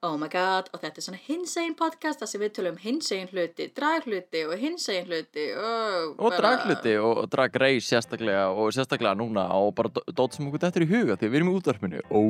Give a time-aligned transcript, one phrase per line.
[0.00, 3.66] Oh my god, og þetta er svona hinsegin podcast þar sem við tölum hinsegin hluti,
[3.76, 6.14] dragluti og hinsegin hluti og...
[6.24, 10.80] Og dragluti og dragreis sérstaklega og sérstaklega núna og bara dó- dót sem okkur þetta
[10.80, 12.00] er í huga því við erum í útvarpinu.
[12.08, 12.22] Ó,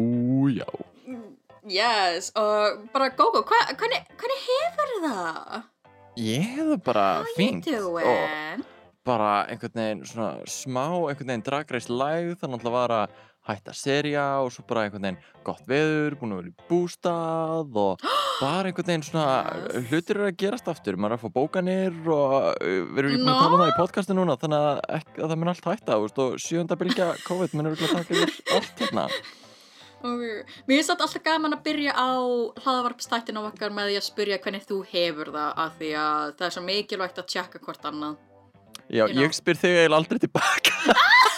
[0.51, 0.67] já.
[1.71, 5.65] Yes, og bara Gogo, hva, hvernig, hvernig hefur það?
[6.27, 7.07] Ég hefði bara
[7.39, 8.67] you og
[9.07, 14.25] bara einhvern veginn svona smá einhvern veginn dragreis lægð þannig að var að hætta serja
[14.45, 18.05] og svo bara einhvern veginn gott veður, búin að vera í bústað og
[18.43, 22.39] bara einhvern veginn svona hlutir eru að gerast aftur, maður er að fá bókanir og
[22.53, 25.17] uh, við erum ekki búin að tala um það í podcastu núna þannig að, ekki,
[25.19, 28.85] að það mun allt hætta og sjönda bylgja COVID mun eru að taka yfir allt
[28.85, 29.11] hérna
[30.01, 30.45] Okay.
[30.65, 32.09] Mér finnst þetta alltaf gaman að byrja á
[32.65, 36.55] hlaðavarpstættinu okkar með því að spyrja hvernig þú hefur það af því að það er
[36.55, 38.15] svo mikilvægt að tjekka hvort annað.
[38.89, 39.27] Já, You know.
[39.27, 40.97] ég spyr þig eiginlega aldrei tilbaka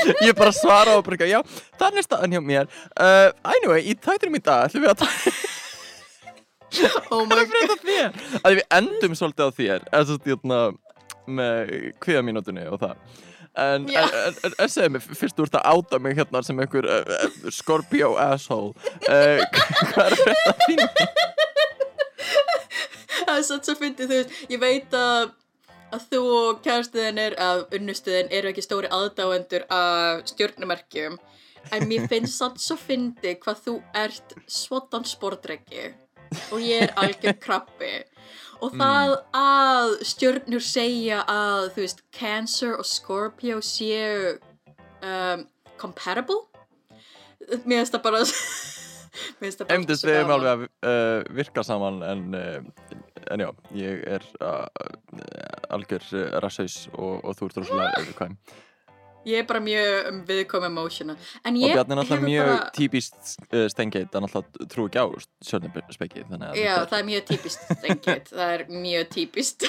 [0.26, 1.40] Ég bara svara og bara, já,
[1.80, 2.68] þannig staðan hjá mér.
[2.94, 5.00] Uh, Anyway, í þættinum í dag ætlum við að
[7.10, 7.42] Oh my
[7.82, 8.14] þér.
[8.44, 10.60] Að við endum svolítið á þér eða svo stjórna
[11.30, 13.00] með kviða mínútunni og það.
[13.58, 14.12] En, en,
[14.46, 17.50] en, en, segðu mig, fyrst þú ert að áta mig hérna sem einhver uh, uh,
[17.50, 18.70] Scorpio asshole.
[19.10, 19.42] Uh,
[19.90, 20.84] Hvað er þetta þín?
[23.26, 25.32] Það er satt svo fyndið, þú veist, ég veit að,
[25.94, 31.18] að þú og kærastuðin er, að unnustuðin eru ekki stóri aðdáendur af stjórnumerkjum,
[31.74, 35.90] en mér finnst satt svo fyndið hvað þú ert svotan sportreggi
[36.50, 37.92] og ég er algjör krabbi.
[38.60, 44.36] Og það að stjörnur segja að, þú veist, Cancer og Scorpio séu
[45.00, 45.46] um,
[45.80, 46.42] compatible,
[47.64, 48.20] mér finnst það bara,
[50.14, 50.34] erum gaman.
[50.38, 52.96] alveg að uh, virka saman en, uh,
[53.34, 54.64] en já, ég er uh,
[55.70, 56.10] algjör
[56.44, 58.36] rassaus og, og þú ert rosalega viðkvæm.
[59.28, 63.34] Ég er bara mjög um, viðkom emotional En Og Bjarni er hefur mjög bara típist
[63.74, 65.06] stengið, hann náttúrulega trú ekki á
[66.48, 69.66] að Já, það er mjög típist stengið Það er mjög típist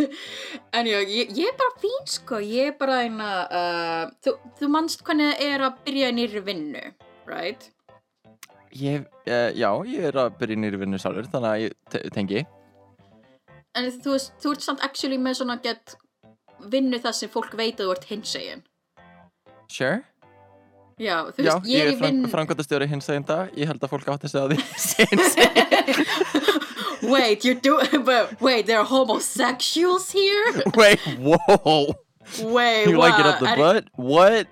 [0.76, 3.30] En já, ég, ég er bara fín sko Ég er bara eina
[4.24, 6.84] þú, þú manst hvernig það er að byrja nýri vinnu
[7.30, 7.70] Right?
[8.78, 12.44] Ég, uh, já, ég er að byrja nýri vinnu sálur, þannig að ég te tengi.
[13.74, 15.96] En þú, veist, þú ert samt actually með svona get
[16.70, 18.62] vinnu það sem fólk veit að þú ert hinsegin
[19.70, 20.00] Sure.
[21.00, 23.86] Já, þú Já, veist, ég er í fram, vinn framkvæmdastjóri hins eginn dag, ég held
[23.86, 24.58] að fólk átti sig á því.
[24.76, 25.38] Sinns.
[27.10, 30.62] Wait, doing but Wait, there are homosexuals here?
[30.76, 31.94] Wait, whoa,
[32.38, 33.84] Wait, you like it up the butt?
[33.96, 34.46] What?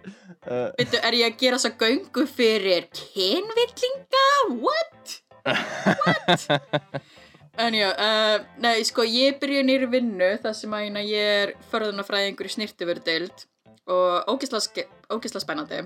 [0.48, 4.26] Uh, Veitu, er ég að gera svo göngu fyrir kynvillinga?
[4.64, 5.16] What?
[7.58, 11.52] En já, uh, nei, sko, ég byrja nýri vinnu þar sem að hérna, ég er
[11.72, 13.42] förðunafræðingur í snirtifördeild
[13.90, 15.80] og ógisla spennandi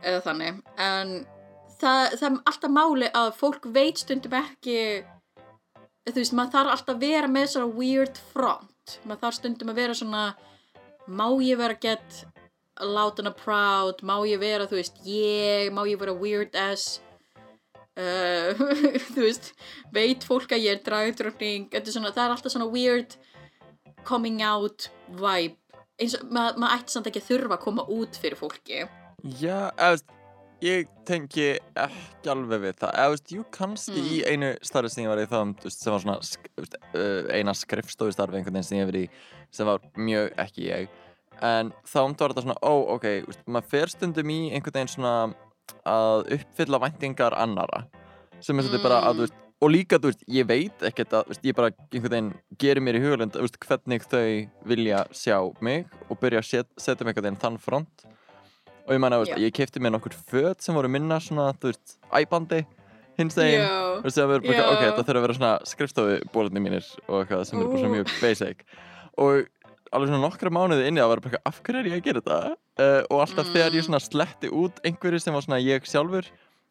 [0.00, 1.12] eða þannig, en
[1.82, 4.78] það, það er alltaf máli að fólk veit stundum ekki
[6.06, 9.80] þú veist, maður þarf alltaf að vera með svona weird front, maður þarf stundum að
[9.82, 10.24] vera svona
[11.08, 12.24] má ég vera get
[12.80, 17.00] loud and proud, má ég vera, þú veist, ég, má ég vera weird as
[17.96, 18.52] uh,
[19.14, 19.52] þú veist,
[19.94, 20.82] veit fólk að ég er
[21.80, 23.16] er svona, það er alltaf svona weird
[24.06, 25.56] coming out vibe,
[25.98, 28.84] eins og maður mað ætti samt ekki að þurfa að koma út fyrir fólki.
[29.40, 30.12] Já, eða, veist,
[30.62, 31.46] ég tengi
[31.80, 32.92] ekki alveg við það.
[33.00, 34.12] Eða, veist, jú, kannski Mm.
[34.12, 35.40] í einu starfi sem ég var í þá
[35.72, 39.10] sem var svona sk- uh, eina skrifstofustarfi einhvern veginn sem ég hef verið í
[39.50, 40.88] sem var mjög ekki ég.
[41.44, 44.92] En þá var þetta svona, ó, ok þú veist, maður fer stundum í einhvern veginn
[44.94, 45.16] svona
[45.86, 47.84] að uppfylla væntingar annara
[48.40, 49.20] sem er svolítið bara að, Mm.
[49.26, 52.82] veist, og líka, þú veist, ég veit ekkert að, veist, ég bara einhvern veginn gerir
[52.84, 53.00] mér í
[53.46, 57.58] veist, hvernig þau vilja sjá mig og byrja að set, setja mig einhvern veginn þann
[57.60, 58.06] front.
[58.86, 59.00] Og ég
[59.34, 59.36] Já.
[59.40, 62.64] ég kefti mér nokkur föt sem voru minna svona, þú veist, æbandi
[63.18, 63.34] hins
[63.64, 64.00] Já.
[64.00, 64.18] þú veist,
[64.70, 68.12] ok, þetta þurfa að vera svona skrifstofubólarnir mínir og eitthvað sem eru bara svona mjög
[68.20, 68.64] basic
[69.16, 69.46] og
[69.94, 72.38] alveg svona nokkra mánuði inni að vera bara, af hverju er ég að gera þetta
[72.52, 73.86] uh, og alltaf þegar ég Mm.
[73.88, 76.26] svona sletti út einhverju sem var svona ég sjálfur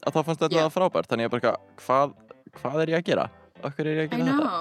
[0.05, 0.69] að þá fannst þetta Já.
[0.75, 2.13] frábært, þannig ég bara, hvað,
[2.59, 3.29] hvað er ég að gera?
[3.63, 4.51] Af hverju er ég að gera þetta?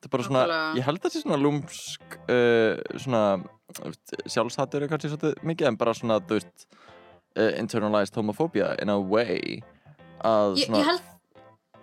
[0.00, 0.76] Þetta er bara svona, Nákvæmlega.
[0.80, 3.22] ég held að þetta sé svona lúmsk uh, svona
[4.30, 6.66] sjálfshattur er kannski svolítið mikið en bara svona, þú veist
[7.36, 9.60] uh, internalized homophobia in a way
[10.24, 11.04] að Ég, svona ég held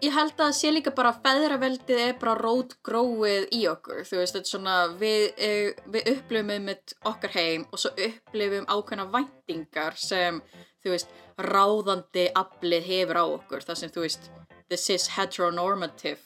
[0.03, 4.19] ég held að það sé líka bara að feðraveldið er bara rótgróið í okkur, þú
[4.21, 9.07] veist, þetta er svona við, eh, við upplifum með okkar heim og svo upplifum ákveðna
[9.13, 10.41] væntingar sem,
[10.83, 14.29] þú veist, ráðandi aflið hefur á okkur, það sem, þú veist,
[14.69, 16.19] the cis heteronormative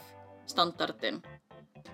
[0.49, 1.21] standardin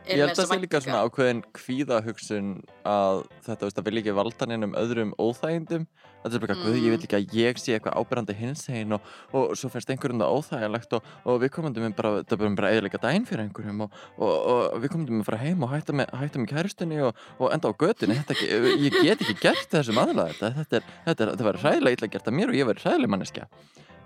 [0.08, 2.52] Ég held að það sé líka svona ákveðin kvíðahugsun
[2.88, 5.88] að þetta, veist, að vilja ekki valda neinum öðrum óþægindum.
[6.24, 8.96] Þetta er bara eitthvað, guð, ég vil ekki að ég sé eitthvað ábyrrandi hins einn
[8.98, 12.54] og, og svo finnst einhverjum það óþægilegt og, og við komandum bara, þetta er bara,
[12.62, 16.12] bara eðalega daginn fyrir einhverjum og, og, og við komandum fara heim og hætta með,
[16.20, 18.50] hætta með kærustunni og, og enda á ekki-
[18.88, 20.52] ég get ekki gert þessum aðlega þetta.
[20.58, 23.48] Þetta, er, þetta, var hræðilega illa gert að mér og ég verið hræðilega manneskja.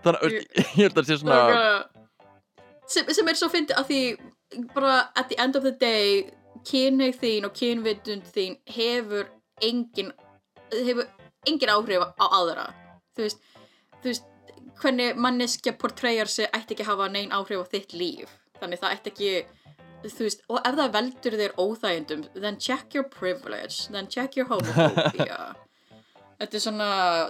[0.04, 1.42] Þannig að Ég- ég held að það sé svona...
[2.92, 4.02] sem, sem er svo fyndið að því
[4.76, 6.32] bara at the end of the day
[6.68, 9.30] kynneig þín og kynvitund þín hefur
[9.62, 10.12] engin
[10.72, 11.08] hefur
[11.48, 12.68] engin áhrif á aðra.
[13.16, 13.42] Þú veist,
[14.02, 14.28] þú veist
[14.82, 18.38] hvernig manneskja portrayar sig ætti ekki að hafa neinn áhrif á þitt líf.
[18.62, 19.34] Þannig það ætti ekki
[20.10, 24.50] þú veist, og ef það veldur þér óþægindum then check your privilege then check your
[24.50, 25.52] homophobia.
[26.42, 26.86] Þetta er svona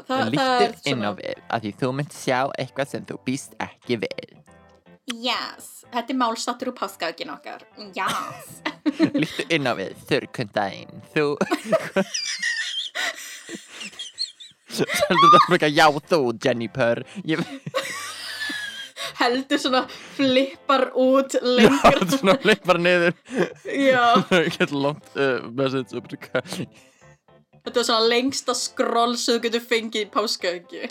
[0.08, 3.98] það, það er svona við að því þú mynd sjá eitthvað sem þú býst ekki
[4.06, 4.38] við.
[5.10, 7.66] Yes, þetta er málsattur úr páskaökin okkar.
[7.96, 8.62] Yes.
[9.22, 11.02] Líktu inn á við þurrkundaginn.
[11.16, 11.26] Þú
[14.72, 17.02] Heldur þetta bara eitthvað Já þú Jennifer?
[17.28, 17.42] Ég
[19.22, 19.82] heldur svona
[20.16, 23.18] flippar út Já, þetta er svona bara niður.
[23.68, 24.06] Já,
[24.58, 26.64] Get langt uh, message eitthvað.
[27.66, 30.90] þetta er svona lengsta skroll sem þú getur fengið í páskaöki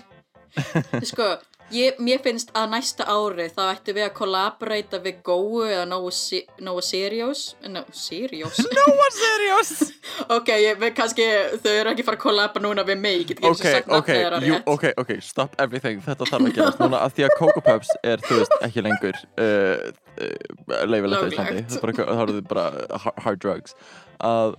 [1.06, 1.26] sko,
[1.74, 6.10] ég, mér finnst að næsta ári þá ættum við að kollaborata við Góu eða Nóa
[6.66, 7.42] Nóa Sirius.
[7.68, 8.58] No, Sirius?
[8.78, 9.72] Nóa serious
[10.36, 11.26] ok, ég, við kannski
[11.62, 13.74] þau eru ekki fara að kollaba núna við mig ég get ekki einu Ok, sinni
[13.76, 14.70] sagt ok, nafnið þeirra jú, rétt.
[14.74, 16.80] ok, ok, stop everything Þetta þarf að gerast.
[16.84, 19.90] Núna að því að Coco Puffs er, þú veist, ekki lengur uh,
[20.20, 21.34] uh, leifilegt Löglegt.
[21.34, 21.64] Íslandi.
[21.70, 22.64] Það er þá eru þið bara
[23.04, 23.76] har- hard drugs.
[24.20, 24.56] Að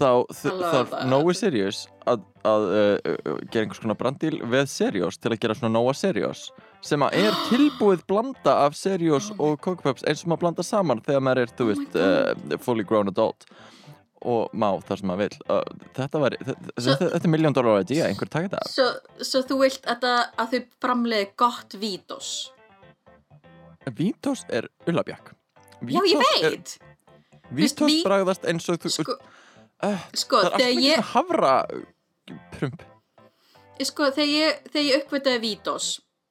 [0.00, 0.94] þá þarf.
[1.10, 2.82] Nóa Sirius að, að uh,
[3.12, 6.46] uh, gera einhvers konar brandíl við Seriós til að gera svona Nóa Seriós
[6.84, 11.02] sem að er tilbúið blanda af Seriós og Coco Puffs eins og maður blanda saman
[11.04, 13.44] þegar maður er, þú Oh veist, uh, fully grown adult
[14.20, 15.60] og má þar sem maður vil uh,
[15.96, 18.88] þetta, var, þetta, Svo- þetta, þetta er miljón dólar idea, einhver taka þetta svo,
[19.24, 20.08] svo þú vilt að,
[20.44, 22.32] að þau framleiði gott vítos?
[23.96, 25.30] Vítós er ullabjakk.
[25.88, 26.74] Já, ég veit!
[27.50, 29.14] Veist, Vítós ví- bragðast eins og þú sko,
[29.86, 31.54] uh, sko Það er alltaf ekki svona hafra
[32.54, 32.86] prump.
[33.80, 35.90] Sko, þegar ég, þegar ég uppvitaði Vítos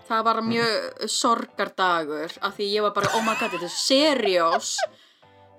[0.10, 4.74] það var mjög sorgardagur af því ég var bara, oh my god, þetta er seriós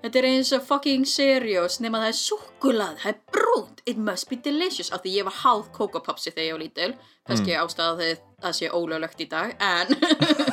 [0.01, 3.81] þetta er eins og fucking seriós nema það er súkulað, það er brúnt.
[3.89, 6.91] It must be delicious, af því ég var háð Coco Popsi þegar ég var lítil.
[7.27, 7.65] Kannski mm.
[7.65, 9.91] ástæða þegar það sé ólöglegt í dag en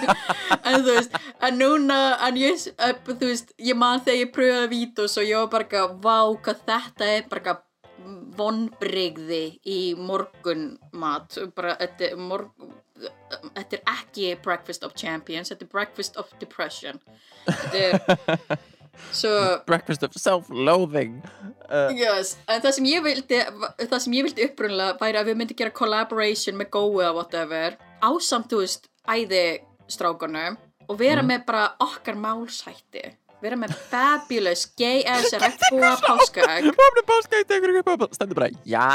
[0.69, 1.15] en þú veist,
[1.49, 5.41] en núna en ég, eh, þú veist, ég man þegar ég pröfaði Vítos og ég
[5.41, 7.65] var bara eitthvað, vá hvað þetta er bara eitthvað
[8.39, 11.41] vonbrigði í morgunmat.
[11.57, 12.77] Bara, þetta morgun
[13.55, 17.01] þetta er ekki breakfast of champions þetta er breakfast of depression.
[17.47, 18.59] Þetta er
[19.13, 19.33] svo
[19.69, 21.21] Breakfast of self-loathing.
[21.69, 23.43] Uh, yes, en það sem ég vildi
[23.83, 27.79] það sem ég vildi upprunlega væri að við myndum gera collaboration með Gói eða whatever
[28.05, 29.45] ásamt, þú veist, æði
[29.91, 30.59] strákunum
[30.89, 33.11] og vera með bara okkar málshætti.
[33.39, 36.73] Vera með fabulous gay ass regnbúa páskaegg
[38.17, 38.87] Stendur bara Já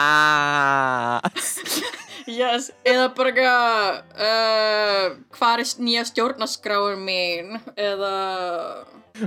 [2.24, 7.58] Yes, eða bara eitthvað uh, hvað er nýja stjórnaskráin mín?
[7.76, 8.14] Eða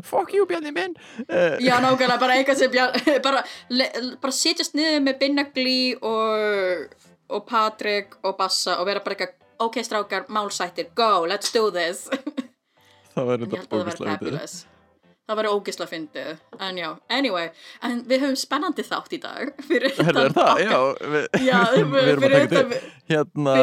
[0.03, 0.95] Fuck you Bjarni minn.
[1.31, 2.95] Uh, já nákvæmlega bara eitthvað sem bjar,
[3.27, 3.43] bara,
[4.23, 6.95] bara sitjast niður með Binnagli og,
[7.31, 12.09] og Patrik og Bassa og vera bara eitthvað ok strákar, málsættir, go, let's do this.
[13.17, 13.85] Það held þetta
[14.17, 14.65] að
[15.27, 17.49] það væri ógisla fyndið, en já anyway,
[17.83, 20.61] en við höfum spennandi þátt í dag fyrir er utan það?
[20.63, 20.77] Já,
[21.15, 23.57] við, Já, við fyrir erum að taka til Hérna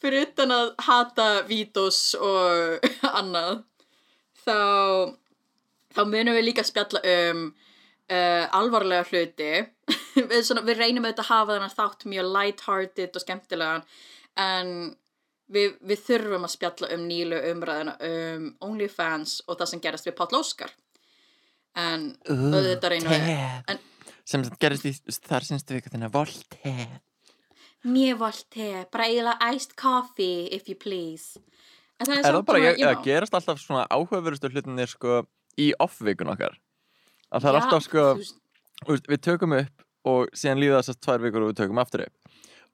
[0.00, 2.86] fyrir utan að hata vítos og
[3.18, 3.64] annað
[4.44, 4.56] þá
[5.90, 9.52] þá munum við líka spjalla um uh, alvarlega hluti.
[10.30, 13.84] Við, svona, við reynum auðvitað að hafa þennan þátt mjög light-hearted og skemmtilegan
[14.42, 14.72] en
[15.50, 20.16] við, við þurfum að spjalla um nýlu umræðina um OnlyFans og það sem gerast við
[20.18, 20.74] Páll Óskar.
[21.78, 23.30] En auðvitað reynum við
[23.70, 23.80] en
[24.30, 24.92] Sem gerist í
[25.26, 26.74] þar sinstu viku þennan Volte
[27.84, 31.38] Mér volt te, bara eiginlega iced coffee if you please.
[32.00, 35.22] En það er, Er það bara, að know, gerast alltaf svona áhugaverustu hlutinir sko
[35.60, 36.56] í off-vikun okkar
[37.30, 38.04] að það er já, alltaf sko
[38.86, 42.30] þú við tökum upp og síðan líða þessast tvær vikur og við tökum aftur upp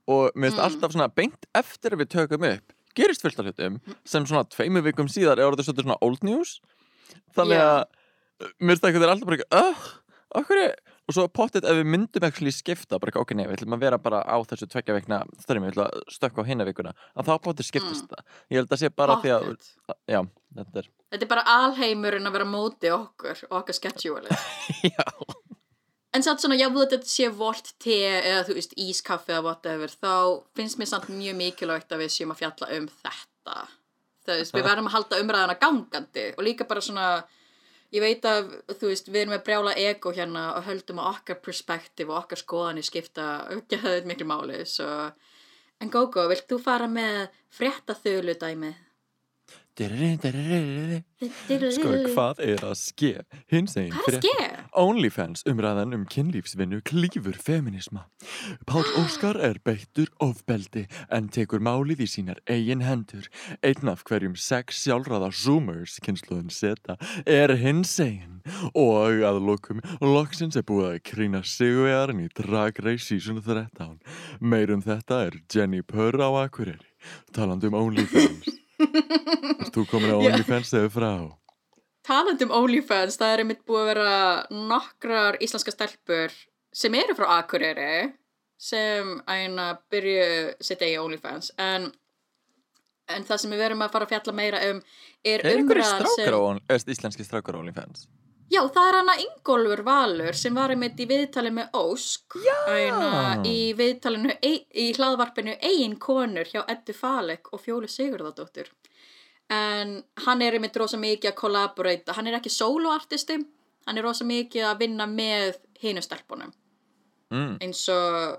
[0.07, 0.65] og mér finnst Mm.
[0.69, 4.85] alltaf svona beint eftir að við tökum upp gerist fullt af hlutum sem svona tveimur
[4.87, 6.61] vikum síðar er orðið svona old news
[7.35, 7.67] þannig Já.
[7.67, 9.83] að mér finnst það eitthvað alltaf bara ekki öh,
[10.41, 13.77] okkur er og svo pottet ef við myndum ekki skipta bara ok, nei, við ætlum
[13.79, 16.95] að vera bara á þessu tveggja vikna styrmi, við ætlum að stökka á hinna vikuna
[17.15, 19.99] að þá pottet skiptist það ég held að sé bara því að, Pottet.
[20.11, 20.21] já,
[20.59, 24.39] þetta er Þetta er bara alheimurinn að vera móti okkur og okkar sketsjúali.
[24.97, 25.05] já,
[26.17, 30.13] En samt svona, já, þetta sé volt te eða þú veist, ískaffi eða whatever, þá
[30.57, 33.57] finnst mér samt mjög mikilvægt að við séum að fjalla um þetta.
[34.31, 37.09] Veist, við verðum að halda umræðana gangandi og líka bara svona,
[37.97, 41.41] ég veit að, þú veist, við erum með brjála ego hérna og höldum að okkar
[41.45, 44.91] perspektíf og okkar skoðanir skipta auðvitað miklu máli, svo...
[45.77, 48.86] En Gógó, vilt þú fara með fréttaþölu dæmið?
[51.77, 53.13] Sko, hvað er að ske
[53.53, 54.33] hins einn ske?
[54.77, 58.07] OnlyFans umræðan um kynlífsvinnu klífur feminisma.
[58.69, 63.29] Pál Óskar er beittur ofbeldi en tekur málið í sínar eigin hendur.
[63.61, 68.43] Einn af hverjum sex sjálfráða zoomers kynsluðin seta er hins einn
[68.73, 73.99] og að lokum loksins er búið að krýna sigurvegarinn í Drag Race Season 13.
[74.41, 76.93] Meirum þetta er Jenny Purr á Akureyri.
[77.33, 78.57] Talandi um OnlyFans.
[79.75, 80.17] Þú komin á.
[80.21, 81.11] OnlyFans eða frá?
[82.07, 84.11] Talandi um OnlyFans, það er einmitt búið að vera
[84.71, 86.35] nokkrar íslenska stelpur
[86.77, 88.13] sem eru frá Akureyri
[88.61, 90.29] sem æna byrju
[90.65, 91.91] sitt eigi OnlyFans en,
[93.13, 94.79] en það sem við verum að fara að fjalla meira um
[95.27, 98.07] er Er einhverju umræðan á on- eða íslenski strákar á OnlyFans?
[98.53, 102.37] Já, það er hana Ingólfur Valur sem var einmitt í viðtali með Ósk.
[103.49, 108.71] Í viðtalinu, ei- í hlaðvarpinu Egin konur hjá Eddu Falek og Fjólu Sigurðardóttur.
[109.51, 112.15] En hann er einmitt rosa mikið að kollaborata.
[112.15, 113.41] Hann er ekki soloartisti
[113.87, 116.53] Hann er rosa mikið að vinna með hinu stelpunum.
[117.31, 117.57] Mm.
[117.63, 118.37] eins og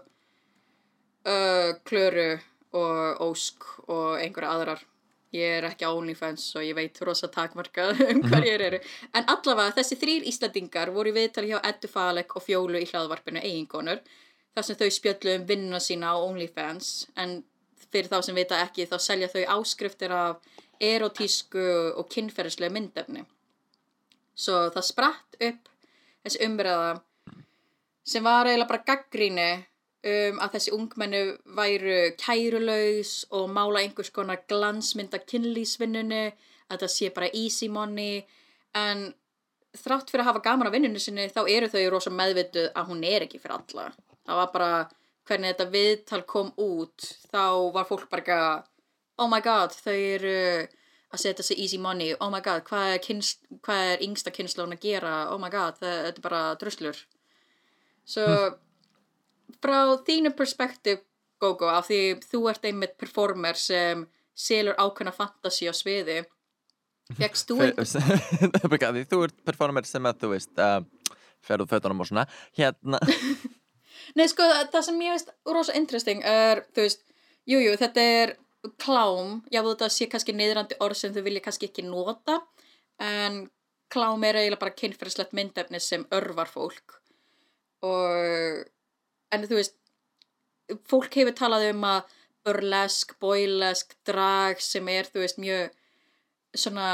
[1.28, 2.38] uh, Klöru
[2.80, 4.84] og Ósk og einhverja aðrar
[5.36, 8.80] ég er ekki á OnlyFans og ég veit rosa takmarkað um hverjir eru.
[9.14, 13.44] En allavega þessi þrýr Íslandingar voru í viðtali hjá Eddu Falek og Fjólu í hlaðvarpinu
[13.44, 14.04] eiginkonur
[14.56, 17.08] þar sem þau spjöllu um vinnuna sína á OnlyFans.
[17.20, 17.42] En
[17.92, 20.40] fyrir þá sem vita ekki þá selja þau áskriftir af
[20.84, 21.66] erotísku
[21.98, 23.26] og kynferðislega myndefni.
[24.38, 25.70] Svo það spratt upp
[26.26, 26.92] þessi umræða
[28.08, 29.50] sem var eiginlega bara gaggríni
[30.06, 31.22] um að þessi ungmennu
[31.58, 36.26] væru kærulaus og mála einhvers konar glansmynda kynlýsvinnunni
[36.72, 38.22] að það sé bara easy money.
[38.78, 39.10] En
[39.78, 43.04] þrátt fyrir að hafa gaman á vinnunni sinni þá eru þau rosa meðvituð að hún
[43.08, 43.90] er ekki fyrir alla.
[44.28, 44.72] Það var bara
[45.28, 48.68] hvernig þetta viðtal kom út þá var fólk bara eitthvað
[49.18, 50.38] oh my god þau eru
[51.08, 52.14] að setja sig easy money.
[52.20, 55.18] Oh my god hvað er, kyns, hvað er yngsta kynslón að gera?
[55.34, 57.04] Oh my god það, þetta er bara druslur.
[58.08, 58.28] Svo
[59.64, 61.04] frá þínu perspektíf,
[61.38, 66.24] Gogo, af því þú ert einmitt performer sem selur ákveðna fantasi á sviði,
[67.18, 67.86] fegst þú einhver...
[68.98, 70.80] Því þú ert performer sem að þú veist uh,
[71.46, 72.26] ferðu fötunum og svona.
[72.58, 72.98] Hérna.
[74.18, 77.04] Nei, sko, það, sem ég veist rosa interesting er, þú veist,
[77.50, 78.34] jújú, jú, þetta er
[78.82, 82.40] klám, já, þetta sé kannski niðrandi orð sem þau vilja kannski ekki nota,
[83.04, 83.46] en
[83.94, 86.98] klám er eiginlega bara kynferðislegt myndefni sem örvar fólk.
[87.86, 88.66] Og
[89.34, 89.76] en þú veist
[90.90, 92.16] fólk hefur talað um að
[92.48, 95.72] burlesk, boilesk, drag sem er þú veist mjög
[96.58, 96.90] svona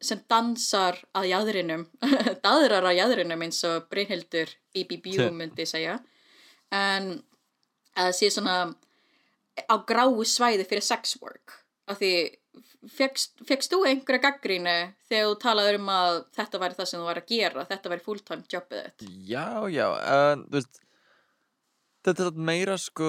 [0.00, 1.86] sem dansar að jæðrinum
[2.44, 5.30] daðrar að jæðrinum eins og Brynhildur Tja.
[5.34, 5.98] myndi segja.
[6.72, 7.18] En
[7.98, 8.70] að sé svona
[9.66, 11.58] á gráu svæði fyrir sex work.
[11.90, 12.12] Af því
[12.96, 13.34] fegst,
[13.68, 14.76] þú einhverja gaggrínu
[15.10, 18.04] þegar þú talaður um að þetta væri það sem þú væri að gera þetta væri
[18.06, 19.10] fulltime jobbið þitt?
[19.28, 20.80] Já, já, uh, þú veist
[22.06, 23.08] Þetta er meira sko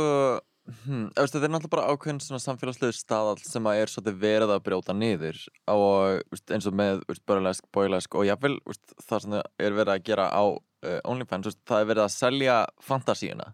[0.86, 4.56] hmm, veist, Þetta er náttúrulega bara ákveðin svona samfélagslegu staðall sem að er svolítið verið
[4.56, 5.40] að brjóta niður
[5.72, 8.58] og veist, eins og með börlesk, bóilesk og jáfnvel
[9.06, 12.14] það sem það er verið að gera á uh, OnlyFans, veist, það er verið að
[12.18, 13.54] selja fantasíuna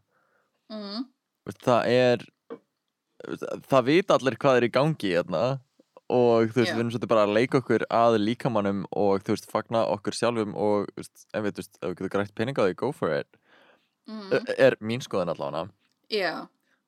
[0.74, 1.08] mm.
[1.63, 2.27] Það er
[3.67, 5.46] það vita allir hvað er í gangi hérna
[6.08, 6.75] og þú veist, Já.
[6.75, 10.53] við erum svolítið bara að leika okkur að líkamannum og þú veist, fagna okkur sjálfum
[10.56, 13.39] og ef við, þú veist, ef við getum grætt pening á því, go for it
[14.08, 14.54] Mm.
[14.56, 15.68] er mín skoðan allavega
[16.08, 16.48] Já,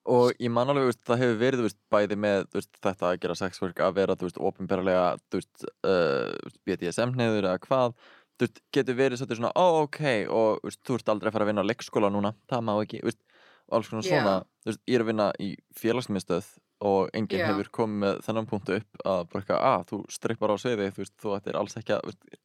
[0.10, 3.36] og ég man alveg, veist, það hefur verið veist, bæði með veist, þetta að gera
[3.38, 4.16] sexwork að vera,
[4.50, 5.04] ofinberlega
[5.36, 7.98] uh, BDSM-neður eða hvað,
[8.40, 11.52] þú getur verið svolítið svona, ó, ok, og veist, þú ert aldrei að fara að
[11.52, 13.22] vinna á leikskóla núna, það má ekki veist,
[13.68, 14.16] og alls konar Já.
[14.16, 15.52] svona, þú veist, ég er að vinna í
[15.84, 16.52] félagsmiðstöð
[16.90, 17.50] og enginn Já.
[17.52, 21.04] hefur komið með þennan punktu upp að bara eitthvað, að þú strippar á sviði, þú
[21.04, 22.42] veist, þú ættir alls ekki að, veist,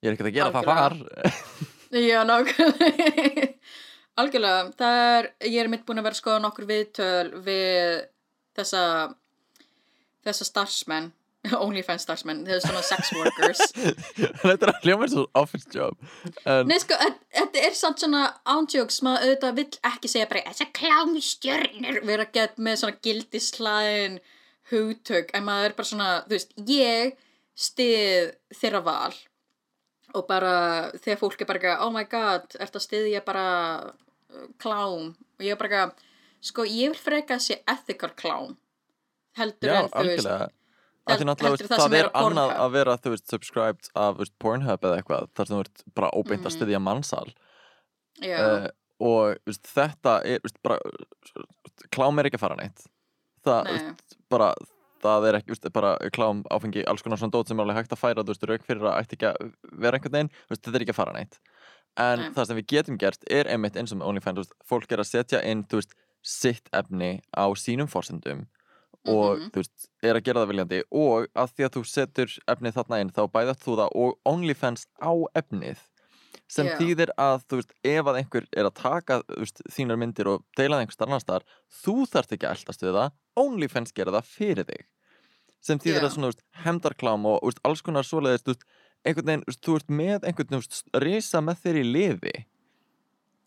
[0.00, 1.74] ég er ekkert að gera það Algjörlega.
[1.92, 3.52] Já, nákvæmlega.
[4.20, 8.06] Algjörlega, það er, ég er mitt búin að vera að skoða nokkur viðtöl við
[8.56, 8.82] þessa
[10.24, 11.10] þessa starfsmenn
[11.66, 13.60] OnlyFans starfsmenn, þessar svona sex workers.
[14.40, 15.94] Þetta er að hljóma eins og office job.
[16.48, 20.42] En, Nei sko, þe- þetta er samt svona ándjóks, maður auðvitað vill ekki segja bara
[20.48, 24.18] þessar klámstjörnir vera gett með svona gildislæðin
[24.72, 27.14] hugtök, en maður er bara svona þú veist, ég
[27.68, 29.14] stið þeirra val
[30.16, 30.52] og bara
[30.96, 33.46] þegar fólk er bara eitthvað, oh my god ertu að stiðja bara
[33.86, 36.04] uh, klám og ég er bara eitthvað,
[36.50, 38.54] sko ég vil freka að sé ethical klám
[39.36, 40.52] heldur Já, en þú veist hel-
[41.06, 45.28] heldur það það er annað að vera, þú veist, subscribed af veist, Pornhub eða eitthvað,
[45.36, 46.48] þar sem þú ert bara óbeint Mhm.
[46.50, 47.28] að styðja mannsal
[48.24, 48.68] Já, uh,
[49.06, 50.80] og veist, þetta er, veist, bara
[51.92, 52.86] klám er ekki að fara neitt.
[53.46, 53.92] Það, Nei.
[54.32, 54.48] bara
[55.06, 57.94] það er ekki, veist, bara klám, áfengi, alls konar svona dót sem er alveg hægt
[57.96, 59.52] að færa, þú veist, rauk fyrir að ætti ekki að
[59.84, 61.38] vera einhvern veginn, veist, þetta er ekki að fara neitt
[61.96, 62.30] en Nei.
[62.36, 65.00] það sem við getum gert er einmitt eins og með OnlyFans, þú veist, fólk er
[65.00, 65.94] að setja inn, þú veist,
[66.26, 68.46] sitt efni á sínum forsendum
[69.06, 69.50] og Mhm.
[69.54, 73.00] þú veist, er að gera það viljandi og að því að þú setur efnið þarna
[73.00, 75.78] inn þá bæðast þú það og OnlyFans á efnið
[76.48, 76.76] sem Já.
[76.78, 80.44] þýðir að þú veist, ef að einhver er að taka þú veist, þínar myndir og
[80.58, 81.46] deila það einhvers annars þar
[81.82, 84.84] þú þarft ekki að eldast við það OnlyFans gera það fyrir þig
[85.66, 86.06] sem þýðir Já.
[86.06, 88.66] að svona, veist, hemdarklám og veist, alls konar svoleiðist, veist,
[89.06, 92.34] einhvern veginn, veist, þú ert með einhvern veist, risa með þeir í liði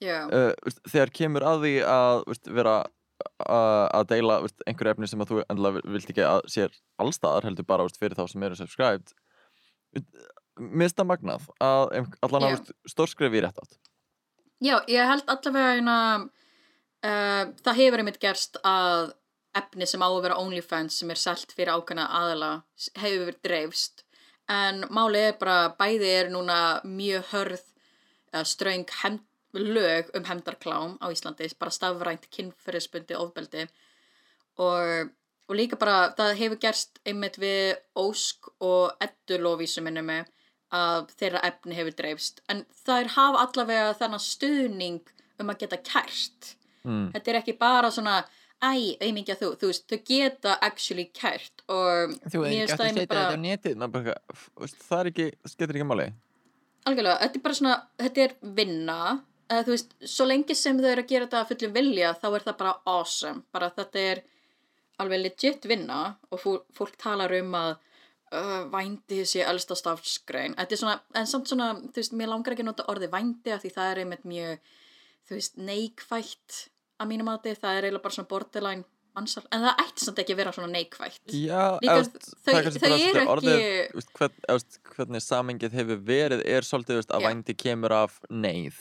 [0.03, 2.95] já, uh, þegar kemur að því að vera að
[3.43, 7.87] að deila einhverju efni sem að þú endilega vilt ekki að sér allstaðar heldur bara
[7.91, 9.11] fyrir þá sem eru subscribed
[10.59, 12.73] mista magnað að allan að yeah.
[12.87, 13.79] stórskref í rétt átt
[14.59, 15.97] Já, ég held allavega eina,
[17.07, 19.13] uh, það hefur einmitt gerst að
[19.57, 22.51] efni sem á að vera OnlyFans sem er selt fyrir ákveðna aðala
[23.01, 24.03] hefur dreifst.
[24.49, 29.19] En málið er bara bæði er núna mjög hörð uh, ströng hem,
[29.53, 33.67] lög um hemdarklám á Íslandi, bara stafrænt kynferðisbundi ofbeldi.
[34.61, 35.09] Og,
[35.49, 40.29] og líka bara það hefur gerst einmitt við Ósk og Eddulóvísu minni mig
[40.73, 42.43] að þeirra efni hefur dreifst.
[42.49, 46.55] En þær hafa allavega þennan stuðning um að geta kært.
[46.79, 47.09] Mm.
[47.11, 48.21] þetta er ekki bara svona
[48.59, 53.11] æ, auðmingja þú, þú veist, þau geta actually kært og þú mér finnst það einmitt
[53.11, 54.15] bara, netið bara,
[54.59, 56.07] veist, það er ekki, það skiptir ekki máli.
[56.89, 58.99] Algjörlega, þetta er bara svona þetta er vinna
[59.49, 62.27] eða, þú veist, svo lengi sem þau eru að gera þetta að fullum vilja þá
[62.31, 64.23] er það bara awesome bara þetta er
[64.99, 67.71] alveg legit vinna og fólk, fólk talar um að
[68.35, 72.55] uh, vændi sé elsta stafsgrein þetta er svona, en samt svona þú veist, mér langar
[72.55, 74.75] ekki að nota orðið vændi af því það er einmitt mjög,
[75.29, 76.59] þú veist, neikvætt
[76.99, 78.83] að mínum að það er eiginlega bara svona borderline
[79.17, 81.33] mansal, en það ætti samt ekki að vera svona neikvætt.
[81.33, 86.43] Já, Líka, veist, þau- þau eru orðið ekki- veist, hvern, veist, hvernig samengið hefur verið
[86.45, 87.27] er svolítið veist, að Já.
[87.29, 88.77] vændi kemur af neyð.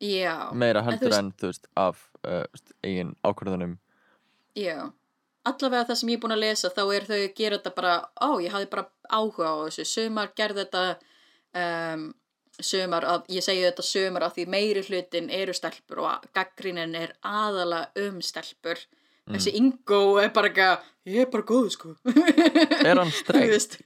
[0.00, 2.44] Já, meira heldur en þú veist, af uh,
[2.84, 3.74] eigin ákvörðunum.
[4.56, 4.92] Já,
[5.46, 7.94] allavega það sem ég er búin að lesa þá er þau að gera þetta bara,
[8.20, 10.84] ó, ég hafði bara áhuga á þessu, sumar gerði þetta
[11.54, 12.14] um,
[12.66, 17.14] sumar, að, ég segi þetta sumar af því meiri hlutin eru stelpur og gaggrinin er
[17.26, 18.80] aðala um stelpur,
[19.30, 21.94] þessi Ingo er bara eitthvað, ég er bara góð sko.
[22.90, 23.78] Er hann veist,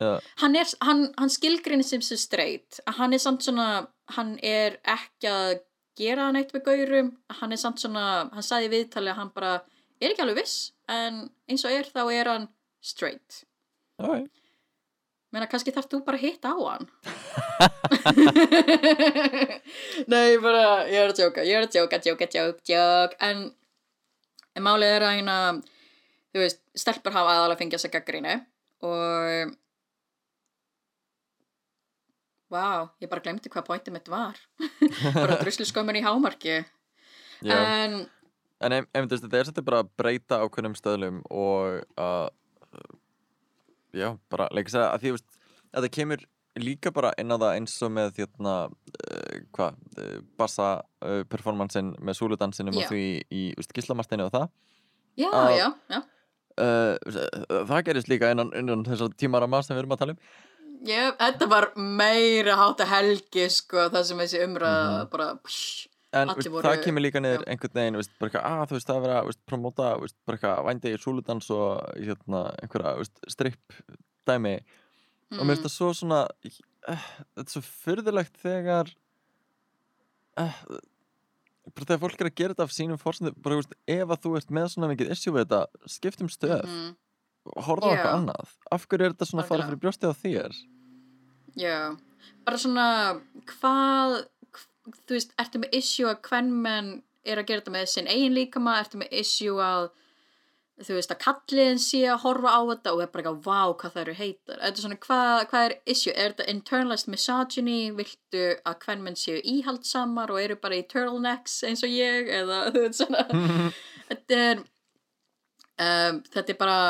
[0.00, 0.18] Já.
[0.42, 3.86] hann, hann, hann skilgrinni sem sem straight hann er samt svona
[4.16, 5.62] hann er ekki að
[5.96, 7.06] gera neitt með gaurum.
[7.40, 9.54] Hann er samt svona, hann sagði viðtali að hann bara
[10.00, 12.48] er ekki alveg viss en eins og er þá er hann
[12.84, 13.44] straight
[13.96, 14.26] Okay.
[15.36, 16.84] Menna kannski þarf þú bara að hitta á hann
[20.12, 23.46] nei bara ég er að tjóka, ég er að tjóka, tjóka, tjók, tjók en,
[24.56, 25.36] en málið er að hérna
[26.32, 28.34] þú veist, stelpur hafa aðalega fengið þessa gaggrínu
[28.86, 29.54] og
[32.46, 34.36] Vá, ég bara glemdi hvað pointið mitt var.
[35.16, 36.60] bara druslu skömmun í hámarki.
[37.42, 37.56] Já.
[37.58, 37.96] En,
[38.64, 42.30] En ef, þú veist, þetta er svolítið bara að breyta ákveðnum stöðlum og að
[43.94, 45.38] já, bara, leika sér að því, veist,
[45.74, 46.24] þetta kemur
[46.56, 50.68] líka bara inn á það eins og með þérna, uh, hvað, uh, bassa
[51.04, 52.86] uh, performancein með súludansinum Já.
[52.86, 53.42] og því í,
[53.76, 54.48] gíslamarstinu og það
[55.20, 56.00] já, Að- já, já.
[57.68, 60.22] það gerist líka innan, innan þessar tímarama sem við erum að tala um
[60.86, 65.10] Ég, þetta var meira hátt að helgi, sko, það sem þessi umræða Mhm.
[65.10, 68.76] bara, psh, En veist, voru- það kemur líka niður einhvern veginn, veist, bara að þú
[68.78, 69.88] veist, það er verið að promóta,
[70.90, 73.78] í súludans og hérna, einhverja, stripp
[74.26, 74.56] dæmi.
[75.36, 78.92] Og mér finnst það svo svona uh, þetta er svo fyrðulegt þegar
[80.38, 80.60] uh,
[81.74, 84.34] bara þegar fólk er að gera þetta af sínum fórsöndu, bara, veist, ef að þú
[84.38, 85.60] ert með svona mikið issue við þetta,
[85.96, 86.62] skiptum stöð.
[86.62, 86.94] Mhm,
[87.66, 87.94] horfa á Já.
[87.96, 88.54] eitthvað annað.
[88.76, 90.56] Af hverju er þetta svona að fara fyrir brjóstið á þér?
[91.56, 91.76] Já.
[92.46, 92.86] Bara svona,
[93.50, 94.24] hvað, hv-
[94.94, 96.90] þú veist, ertu með issue að hvern menn
[97.26, 99.88] er að gera þetta með sinn eigin líkama, ertu með issue að
[100.84, 103.92] þú veist að kallin sé að horfa á þetta og er bara ekki vá hvað
[103.94, 104.58] það eru heitar.
[104.60, 106.12] Þetta er svona hvað, hvað er issue?
[106.12, 107.78] Er þetta internalized misogyny?
[107.96, 112.28] Viltu að hvern menn séu íhaldsamar og eru bara í turtlenecks eins og ég?
[112.42, 113.24] Eða þú veist svona.
[114.10, 114.60] Þetta er
[115.82, 116.80] um, þetta er bara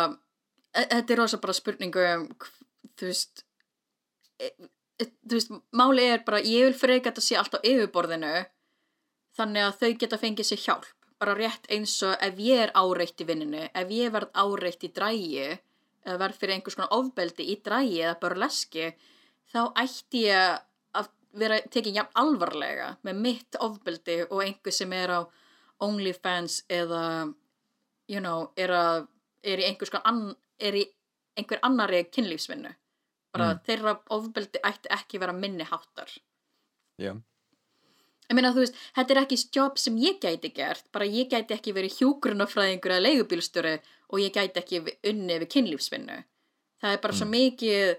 [0.75, 2.27] e- þetta er rosa bara spurningu um
[2.97, 3.45] þú veist
[4.41, 4.51] e,
[5.01, 8.35] þú veist, máli er bara ég vil freka þetta sé allt á yfirborðinu
[9.37, 10.93] þannig að þau geta fengið sér hjálp.
[11.21, 14.93] Bara rétt eins og ef ég er áreitt í vinninu ef ég verð áreitt í
[14.93, 15.47] drægi
[16.07, 18.91] eða verð fyrir einhvers konar ofbeldi í drægi eða burleski
[19.53, 20.61] þá ætti ég
[21.01, 25.21] að vera tekið jafn alvarlega með mitt ofbeldi og einhver sem er á
[25.85, 27.03] OnlyFans eða
[28.09, 29.09] you know, er, að,
[29.45, 30.85] er í einhvers konar er í
[31.37, 32.73] einhver annari kynlífsvinnu
[33.35, 33.61] bara Mm.
[33.67, 36.11] þeirra ofbeldi ætti ekki vera minni háttar
[36.99, 37.13] Já,
[38.27, 41.55] Ég meina, þú veist, þetta er ekki jobb sem ég gæti gert, bara ég gæti
[41.55, 43.75] ekki verið hjúgrunafræðingur eða leigubílstjóri
[44.11, 44.81] og ég gæti ekki
[45.13, 46.17] unnið við kynlífsvinnu.
[46.83, 47.93] Það er bara svo mikið,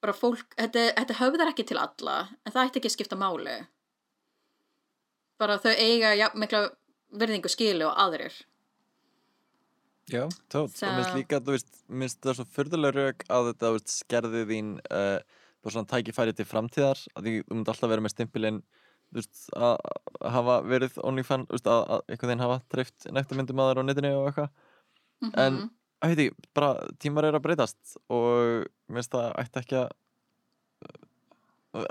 [0.00, 3.58] bara fólk, þetta, þetta höfðar ekki til alla, en það ætti ekki að skipta máli.
[5.36, 6.70] Bara þau eiga ja, mikla
[7.12, 8.32] verðingu skilu og aðrir.
[10.12, 13.72] Já, tótt Það- og minnst líka, þú veist, minnst það svo fyrðulega rauk að þetta,
[13.76, 15.18] veist, skerði þín uh,
[15.62, 18.62] bara svona tækifæri til framtíðar að því þú myndi alltaf vera með stimpilinn
[19.56, 19.76] að
[20.34, 24.26] hafa verið OnlyFans, að, að einhvern veginn hafa dreift nektarmyndum að þér á netinu og
[24.30, 24.50] eitthvað
[25.40, 25.70] En- Mhm.
[26.04, 29.90] að heiti, bara tímar er að breytast og minnst það ætti ekki að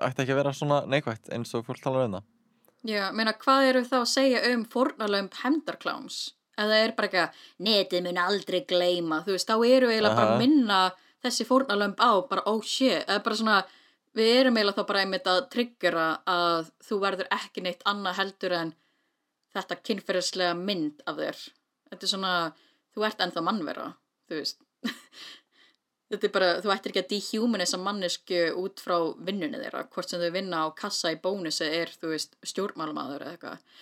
[0.06, 2.24] ætti ekki að vera svona neikvægt eins og fólk talar um það
[2.86, 6.35] Já, meina, hvað eru þá að segja um fórnalöfum hemdarkláms?
[6.56, 10.16] Ef það er bara ekki að netið mun aldrei gleyma, þú veist, þá eru eiginlega
[10.16, 10.36] bara Aha.
[10.36, 10.80] að minna
[11.26, 13.58] þessi fórnalöfum á, bara oh shit, eða bara svona,
[14.16, 18.58] við erum eiginlega þá bara einmitt að tryggjara að þú verður ekki neitt annað heldur
[18.60, 18.76] en
[19.56, 21.42] þetta kynferðislega mynd af þér.
[21.92, 22.36] Þetta er svona,
[22.96, 23.90] þú ert ennþá mannvera,
[24.30, 24.64] þú veist.
[26.06, 30.22] Þetta er bara, þú ættir ekki að dehumanisa mannesku út frá vinnunni þeirra, hvort sem
[30.22, 33.80] þau vinna á kassa í bónusi er, þú veist, stjórnmálamaður eða eitthvað.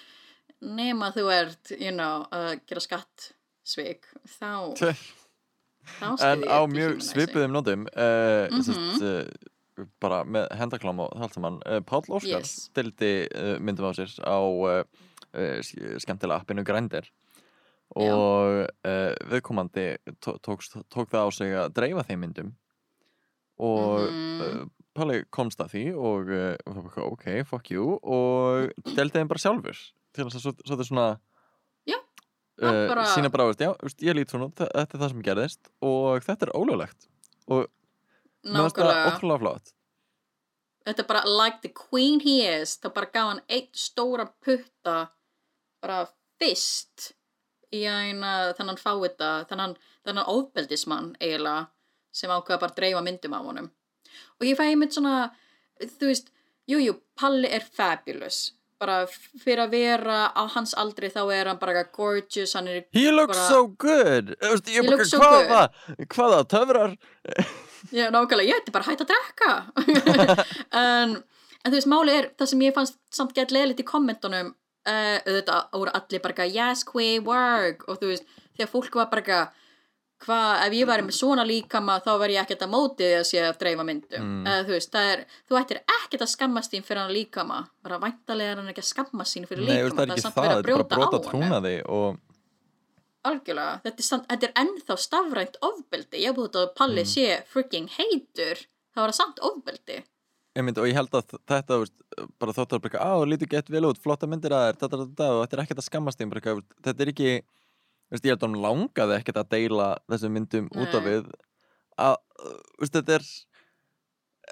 [0.64, 4.06] Nema þú ert, you know, að gera skattsvik,
[4.40, 4.52] þá,
[6.00, 8.64] þá En á mjög svipuðum nótum uh, Mhm.
[8.64, 12.70] sest, uh, bara með hendaklám og það allt saman uh, Páll Óskar Yes.
[12.70, 14.38] stildi uh, myndum á sér á
[15.66, 17.08] sk- skemmtilega appinu Grindr
[17.98, 18.68] og
[19.30, 22.54] viðkomandi tó- tókst, tók það á sig að dreifa þeim myndum
[23.60, 24.42] og Mhm.
[24.42, 26.30] uh, Páli komst að því og
[27.02, 29.78] ok, fuck you og deldi þeim bara sjálfur
[30.14, 31.08] til þess að þetta svona
[31.90, 35.24] Já, uh, bara- sína bara, veist, já, veist, ég lít svona þetta er það sem
[35.26, 37.08] gerðist og þetta er ólöglegt.
[37.52, 37.66] Og
[38.44, 39.74] finnst það ótrúlega flott.
[40.84, 44.98] Þetta er bara like the queen he is, þá bara gaf hann eitt stóra putta
[45.84, 46.04] bara
[46.42, 47.14] fyrst
[47.74, 51.70] í að þannig fá þetta, þannig þannig ofbeldismann eiginlega
[52.14, 53.70] sem ákveða bara að dreifa myndum af honum.
[54.38, 55.32] Og ég fæ einmitt svona,
[55.80, 56.30] þú veist,
[56.70, 58.52] jújú, jú, Palli er fabulous.
[58.84, 63.06] Bara fyrir að vera á hans aldri þá er hann bara gorgeous, hann er He
[63.12, 64.34] looks Bara- so good.
[64.44, 65.70] Ég He looks so hvaða,
[66.12, 66.98] hvaða töfrar?
[67.96, 69.54] Já, nákvæmlega, ég ætti bara hætta að drekka.
[70.84, 71.16] En,
[71.64, 75.18] en þú veist, máli er það sem ég fannst samt gett leðilegt í kommentunum uh,
[75.24, 77.86] auðvitað voru allir bara yes, queen, work.
[77.88, 79.42] Og þú veist, þegar fólk var bara
[80.24, 83.26] hvað, ef ég væri með svona líkama þá væri ég ekkert að móti því að
[83.30, 84.44] sé að dreifa myndum Mm.
[84.48, 88.00] eða þú veist, það er, þú ættir ekkert að skammast þín fyrir hann líkama, bara
[88.00, 90.58] væntalega er hann ekki að skammast sín fyrir Nei, líkama það er ekki það, þetta
[90.58, 91.28] er bara brota á honum.
[91.30, 92.22] trúnaði og
[93.24, 97.12] Algjörlega, þetta er, samt, þetta er ennþá stafrænt ofbeldi, ég búið að Palli Mm.
[97.14, 100.04] sé freaking heitur, það var samt ofbeldi.
[100.58, 101.78] Ég mynd, og ég held að þetta,
[102.38, 105.24] bara þóttu að bara, á, lítur gett vel út, flotta myndir að þetta, þetta, þetta,
[105.54, 107.12] er að þetta er
[108.14, 111.10] veist, ég held að hann langaði ekkert að deila þessum myndum út af Nei.
[111.10, 111.34] við,
[112.06, 112.16] að,
[112.84, 113.28] veist, þetta er,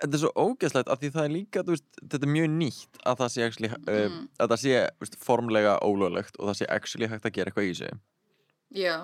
[0.01, 3.23] þetta er svo ógeðslegt að því það er líka, veist, þetta er mjög nýtt að
[3.23, 4.19] það sé, actually, uh, Mm.
[4.41, 7.73] að það sé, veist, formlega ólöglegt og það sé actually hægt að gera eitthvað í
[7.81, 7.97] sig.
[8.81, 8.95] Já,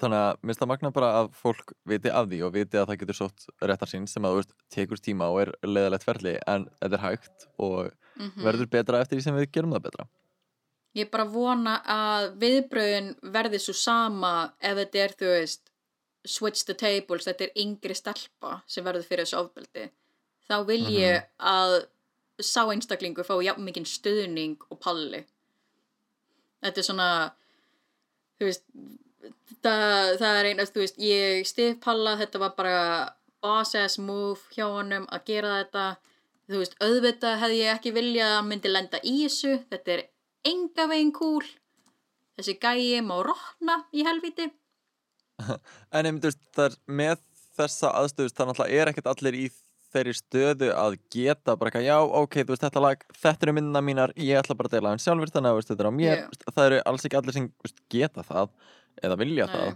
[0.00, 2.98] Þannig að minnst það magna bara að fólk viti af því og viti að það
[3.02, 6.96] getur sótt réttar sín sem að veist, tekur tíma og er leiðalegt ferli en þetta
[6.96, 10.06] er hægt og mm verður betra eftir því sem við gerum það betra.
[10.96, 15.72] Ég bara vona að viðbröðin verði svo sama ef þetta er, þú veist,
[16.26, 19.86] switch the tables, þetta er yngri stelpa sem verður fyrir þessu ofbeldi.
[20.46, 21.76] Þá vil ég að
[22.42, 25.22] sá einstaklingur fá jafn mikinn stuðning og palli.
[26.64, 27.08] Þetta er svona,
[28.38, 28.66] þú veist,
[29.64, 32.82] það, það er einast, þú veist, ég stif palla, þetta var bara
[33.44, 35.86] boss ass move hjá honum að gera þetta.
[36.46, 40.06] Þú veist, auðvitað hefði ég ekki viljað að myndi lenda í þessu, þetta er
[40.46, 41.44] enga veginn cool.
[42.36, 44.50] Þessi gæi má rotna í helviti.
[45.92, 47.22] En einmitt, þú veist, það með
[47.56, 49.46] þessa aðstöðust, það náttúrulega er ekkert allir í
[49.96, 53.82] þeirri stöðu að geta bara eitthvað, já, ok, þú veist, þetta lag, þetta eru myndina
[53.84, 56.52] mínar, ég ætla bara að deila þeim sjálfur þannig að þetta er á mér, yeah.
[56.52, 58.52] það eru alls ekki allir sem veist, geta það
[59.06, 59.54] eða vilja Nei.
[59.54, 59.74] það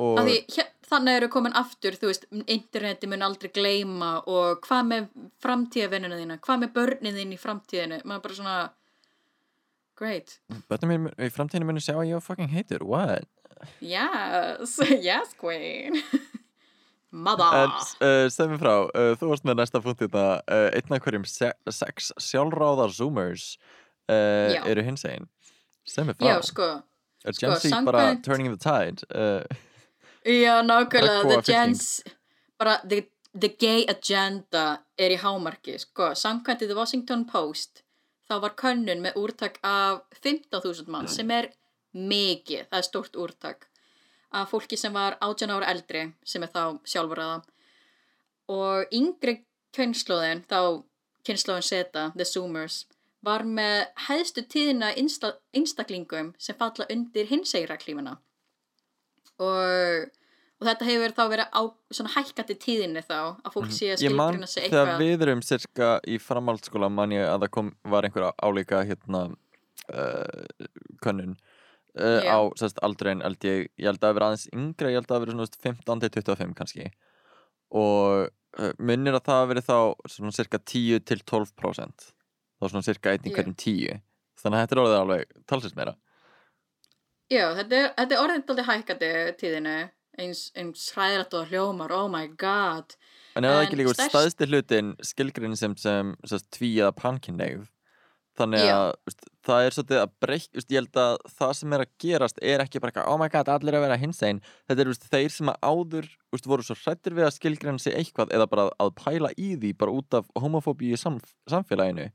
[0.00, 4.90] og Því, hér, þannig eru komin aftur, þú veist, interneti mun aldrei gleyma og hvað
[4.92, 5.08] með
[5.44, 8.58] framtíðavinnuna þína, hvað með börnin þín í framtíðinu, maður bara svona,
[10.00, 10.38] great,
[10.70, 13.28] bönnum mér í framtíðinu muni sjá að ég fucking heitur, what?
[13.84, 15.98] yes, yes queen,
[17.26, 17.68] mother,
[18.00, 21.26] uh, segð mér frá, uh, þú varst með næsta punkt þetta, uh, einn af hverjum
[21.28, 23.52] se sex sjálfráðar zoomers
[24.10, 24.64] Já.
[24.66, 25.28] eru hins einn
[25.86, 26.68] segð mér frá, já, sko,
[27.22, 29.04] er sko, Gen Z bara samkvæmt- turning the tide?
[30.26, 31.84] Já, nákvæmlega, the gens,
[32.58, 33.04] bara, the,
[33.38, 37.84] the gay agenda er í hámarki, sko, samkvæmt í The Washington Post,
[38.30, 41.50] þá var könnun með úrtak af 15.000 mann sem er
[41.90, 43.66] mikið, það er stórt úrtak
[44.30, 47.40] af fólki sem var 18 ára eldri sem er þá sjálfuraða
[48.54, 49.40] og yngri
[49.74, 50.82] kynnslóðin þá
[51.26, 52.84] kynnslóðin seta, the zoomers
[53.26, 58.16] var með hæðstu tíðina einsta, einstaklingum sem falla undir hinsegra klífuna
[59.40, 60.08] og,
[60.60, 61.62] og þetta hefur þá verið á
[61.96, 64.04] svona hækkandi tíðinni þá að fólk sé að Mhm.
[64.10, 65.04] ég man skilgrina sig þegar eitthvað.
[65.04, 69.22] við erum cirka í framhaldsskóla man ég að það kom, var einhver álíka hérna
[69.94, 70.66] uh,
[71.02, 71.36] könnun
[71.98, 75.20] uh, á sérst, aldrin held ég, ég held að vera aðeins yngri ég held að
[75.24, 76.90] vera svona þú veist, 15 til 25 kannski.
[77.70, 79.78] Og uh, minnir að það verið þá
[80.10, 82.06] svona cirka 10 til 12%
[82.60, 83.36] þá svona cirka 1 í Já.
[83.38, 84.00] hverjum 10
[84.40, 85.96] þannig að þetta er orðið alveg talsins meira.
[87.30, 89.74] Já, þetta er, þetta er orðið aldrei hækkandi tíðinni
[90.20, 92.96] eins, eins hræðilegt og hljómar, oh my god.
[93.38, 97.68] En er það ekki líka stærst- stæðsti hlutin skilgrinni sem, sem, sem tví eða pankinneigð
[98.40, 101.84] þannig að veist, það er svolítið að breyk veist, ég held að það sem er
[101.84, 104.42] að gerast er ekki bara oh my god, allir að vera hinsegin.
[104.70, 107.96] Þetta er veist, þeir sem að áður veist, voru svo hrættir við að skilgrinna sig
[107.98, 111.18] eitthvað eða bara að pæla í því bara út af homofóbíu í sam,
[111.50, 112.10] samfélaginu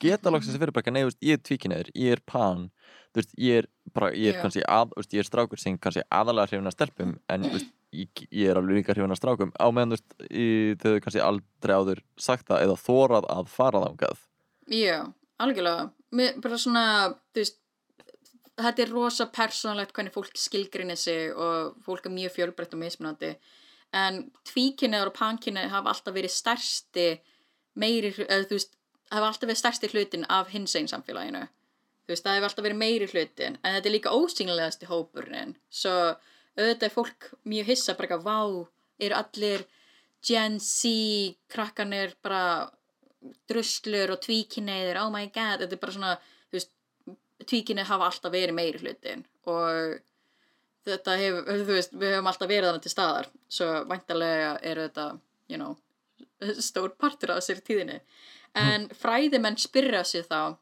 [0.00, 2.68] geta loksins að vera bara nei, veist, ég er tvíkinniður, ég er pan
[3.16, 6.50] veist, ég er bara, ég er kannski að, veist, ég er strákur sem kannski aðalega
[6.50, 9.54] hrifin að stelpum en ég, ég er alveg líka hrifin að strákum.
[9.58, 9.98] Á meðan
[10.80, 14.26] þau kannski aldrei áður sagt það eða þórað að fara þangað.
[14.70, 14.98] Já,
[15.42, 15.88] algjörlega.
[16.14, 16.84] Mér, bara svona,
[17.34, 17.58] þú veist
[18.60, 23.34] þetta er rosa persónlegt hvernig fólk skilgrinni sig og fólk er mjög fjölbreytt og mismunandi.
[23.96, 27.06] En tvíkynniðar og pankynnið hafa alltaf verið stærsti
[27.80, 28.76] meiri, eða þú veist
[29.10, 31.46] hafa alltaf verið stærsti hlutin af hinsegin samfélaginu.
[32.04, 35.54] Þú veist, það hefur alltaf verið meiri hlutin en þetta er líka ósýnilegasti hópurinn.
[35.70, 35.94] Svo
[36.58, 38.40] auðvitað er fólk mjög hissa bara eitthvað, vá,
[39.06, 39.66] eru allir
[40.26, 40.90] Gen Z
[41.48, 42.68] krakkanir bara
[43.48, 45.64] druslur og tvíkinniðir, oh my god.
[45.64, 46.14] Þetta er bara svona,
[46.50, 46.72] þú veist
[47.48, 50.00] tvíkinnið hafa alltaf verið meiri hlutin og
[50.86, 53.30] þetta hefur, þú veist, við höfum alltaf verið þannig til staðar.
[53.50, 55.06] Svo væntalega er þetta
[55.50, 55.74] you know,
[56.62, 57.98] stór partur af þessari tíðinni
[58.58, 60.56] en fræðimenn spyrja sig þá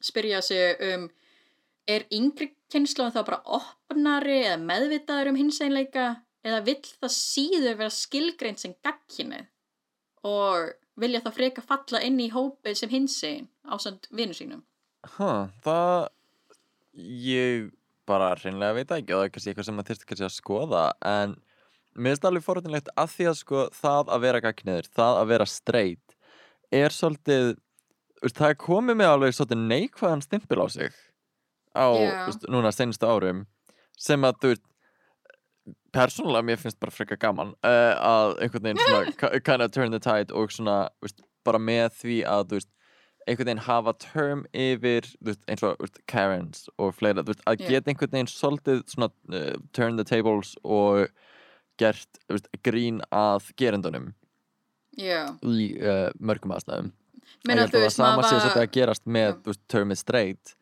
[0.00, 1.08] spyrja sig um
[1.90, 6.04] er yngri kynnslóðin þá bara opnari eða meðvitaður um hinseinleika
[6.46, 9.42] eða vill það síður vera skilgreint sem gagkinni
[10.26, 14.64] og vilja það freka falla inn í hópið sem hinsegin á samt vinnu sínum?
[15.16, 16.10] Huh, það
[16.92, 17.70] ég
[18.08, 20.84] bara hreinlega veit ekki og það er kannski eitthvað sem maður þyrst kannski að skoða
[21.06, 21.36] en
[21.94, 25.48] mér finnst alveg forrættinlegt að því að sko það að vera gagniður, það að vera
[25.48, 26.09] straight
[26.72, 27.54] er svolítið
[28.36, 30.92] það komið með alveg svolítið neikvæðan stimpil á sig
[31.74, 32.10] á Já.
[32.28, 33.44] veist, núna senstu árum
[34.00, 34.66] sem að þú veist
[35.94, 39.94] persónulega mér finnst bara frekar gaman uh, að einhvern veginn svona ki- kind of turn
[39.94, 42.70] the tide og svona veist, bara með því að þú veist
[43.28, 47.68] einhvern veginn hafa term yfir veist, eins og veist, Karens og fleira veist, að Já.
[47.74, 51.08] geta einhvern veginn svolítið svona uh, turn the tables og
[51.80, 52.20] gert
[52.66, 54.10] grín að gerendunum
[55.00, 56.92] Já, í uh, mörgum aðstæðum
[57.46, 59.36] Meina, ég held að það sama sé svolítið að gerast með Já.
[59.40, 60.54] þú veist, term is straight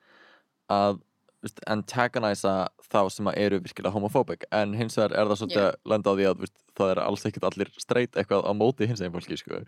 [0.71, 0.99] að
[1.45, 2.57] veist, antagonisa
[2.89, 5.71] þá sem að eru virkilega homophobic en hins vegar er það svolítið Já.
[5.71, 8.89] að lenda á því að veist, það er alls ekkert allir straight eitthvað á móti
[8.89, 9.63] hins eginn fólki sko.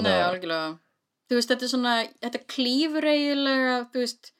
[0.00, 0.78] Nei, algjörlega
[1.30, 1.90] Þú veist, þetta er svona,
[2.24, 4.32] þetta klífur eiginlega, þú veist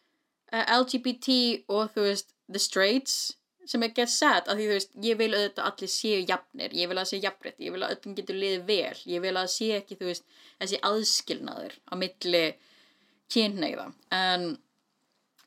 [0.50, 1.36] uh, LGBT
[1.70, 3.18] og þú veist the straights
[3.68, 6.74] sem er get sad af því þú veist, ég vil auðvitað að allir séu jafnir,
[6.76, 9.34] ég vil að það sé jafnrétt, ég vil að öllum getur liðið vel, ég vil
[9.34, 10.26] að það sé ekki, þú veist,
[10.62, 12.42] þessi aðskilnaður á milli
[13.30, 14.46] kynneigða en,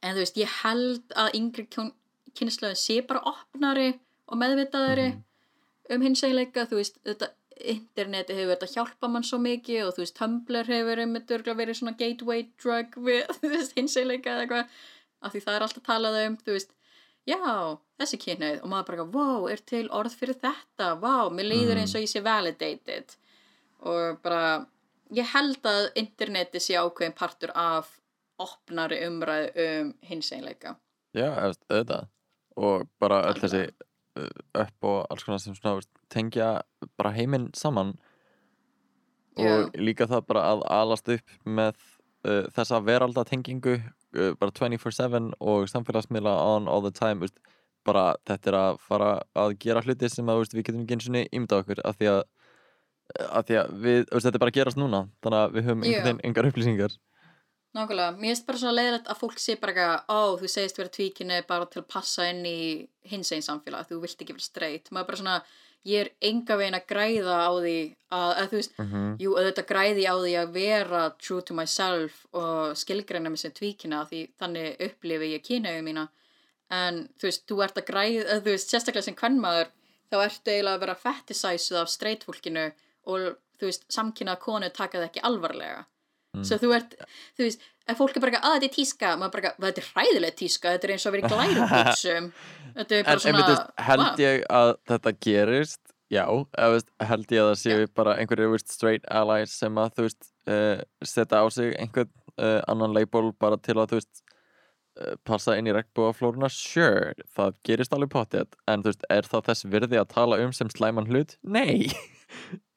[0.02, 1.67] en þú veist, ég held að yngri
[2.38, 3.89] kynslaðin sé bara opnari
[4.30, 5.10] og meðvitaðari
[5.93, 7.34] um hinsegleika, þú veist, þetta
[7.73, 11.02] interneti hefur verið að hjálpa mann svo mikið og þú veist, Tumblr hefur
[11.60, 14.80] verið svona gateway drug við, veist, hinsegleika eða eitthvað,
[15.23, 16.73] af því það er alltaf talað um, þú veist,
[17.27, 17.39] já,
[17.99, 20.93] þessi kynneið og maður bara, wow, er til orð fyrir þetta?
[21.01, 21.81] Wow, mér Mhm.
[21.83, 23.15] eins og ég sé validated.
[23.81, 24.65] Og bara
[25.13, 27.99] ég held að interneti sé ákveðin partur af
[28.39, 30.75] opnari umræðu um hins einleika
[31.13, 31.29] Já,
[31.69, 32.07] auðvitað.
[32.57, 33.69] Og bara öll þessi
[34.17, 36.62] uh, upp og alls konar sem svona tengja
[36.97, 37.93] bara heiminn saman.
[39.38, 41.75] Og líka það bara að alast upp með
[42.25, 43.79] uh, þessa veraldatengingu
[44.39, 47.39] bara 24-7 og samfélagsmiðla on all the time veist,
[47.88, 51.10] bara þetta er að fara að gera hluti sem að veist, við getum ekki eins
[51.10, 52.21] og ímynda okkur af því að,
[53.30, 55.84] af því að við, veist, þetta er bara að gerast núna þannig að við höfum
[55.84, 56.95] einhvern veginn engar upplýsingar.
[57.73, 60.91] Nákvæmlega, mér finnst bara svona leiðilegt að fólk sé bara eitthvað, ó, þú segist vera
[60.93, 62.60] tvíkinni bara til að passa inn í
[63.10, 64.91] hins einn samfélag, þú vilt ekki vera straight.
[64.93, 65.38] Maður bara svona,
[65.84, 67.78] ég er enga veginn að græða á því
[68.15, 69.13] að, að þú veist, mm -hmm.
[69.19, 74.04] jú, auðvitað græði á því að vera true to myself og skilgreina mig sem tvíkina
[74.10, 76.08] því þannig upplifi ég kynauðu mína.
[76.72, 79.67] En þú veist, þú ert að græða, þú veist, sérstaklega sem kvennmaður,
[80.10, 82.72] þá ertu eiginlega að vera fetisæsuð af straight fólkinu
[83.06, 85.86] og þú veist, samkynað konu taka það ekki alvarlega.
[86.34, 86.43] Mm.
[86.50, 86.93] Svo þú ert,
[87.38, 89.89] þú veist, ef fólk er bara að þetta er tíska, maður bara eitthvað, þetta er
[89.93, 92.30] hræðileg tíska, þetta er eins og að vera í glærubuxum.
[92.78, 96.26] þetta er En, bara en svona, veist, held ég að þetta gerist já,
[96.58, 100.84] veist, held ég að það séu bara einhverju straight allies sem að þú veist uh,
[101.13, 105.69] setja á sig einhvern uh, annan label bara til að þú veist uh, passa inn
[105.69, 110.12] í regnbúaflóruna sure, það gerist alveg potið en þú veist, er það þess virði að
[110.17, 111.38] tala um sem slæman hlut?
[111.46, 111.93] Nei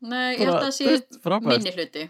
[0.07, 1.49] Nei, ég held að það þú veist, sé frábært.
[1.55, 2.07] minni hluti.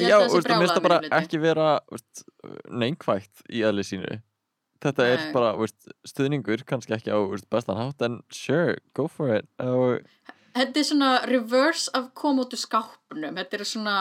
[0.00, 2.24] Já, þú veist, það það bara ekki vera veist,
[2.70, 4.18] neikvægt í eðli sínu.
[4.80, 5.32] Þetta er Nei.
[5.36, 9.48] bara veist, stuðningur, kannski ekki á veist, bestan hátt en sure, go for it.
[9.60, 10.00] Og
[10.56, 13.96] Þetta er svona reverse af koma út úr skápnum, þetta er svona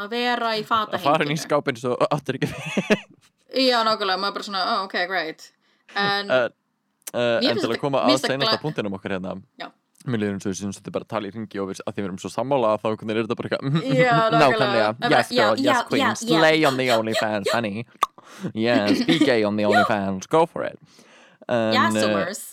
[0.00, 2.48] að vera í fata að fara í skápinn svo áttur ekki
[3.50, 5.50] Já, nákvæmlega, maður bara svona, oh, ok, great.
[5.98, 6.46] En, uh,
[7.10, 9.34] uh, en finnst til að koma að gla- punktinum okkar hérna.
[9.58, 9.66] Já.
[10.08, 12.08] Mér eins og við syns þetta bara tala í ringi og við, að því við
[12.08, 14.90] erum svo sammála að þá er þetta bara eitthvað Já, nákvæmlega.
[15.12, 17.86] yes girl, yes queen, slay on the OnlyFans honey.
[18.54, 20.78] Yes, be gay on the OnlyFans go for it.
[21.48, 22.44] En, já, uh, Summers.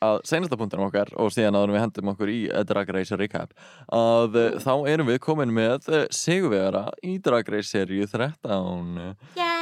[0.00, 3.52] að seinasta punktinum okkar og síðan að við hendum okkur í uh, Drag Race recap
[3.92, 9.59] að uh, þá erum við komin með uh, sigurvegara í Drag Race serju 13 Yay!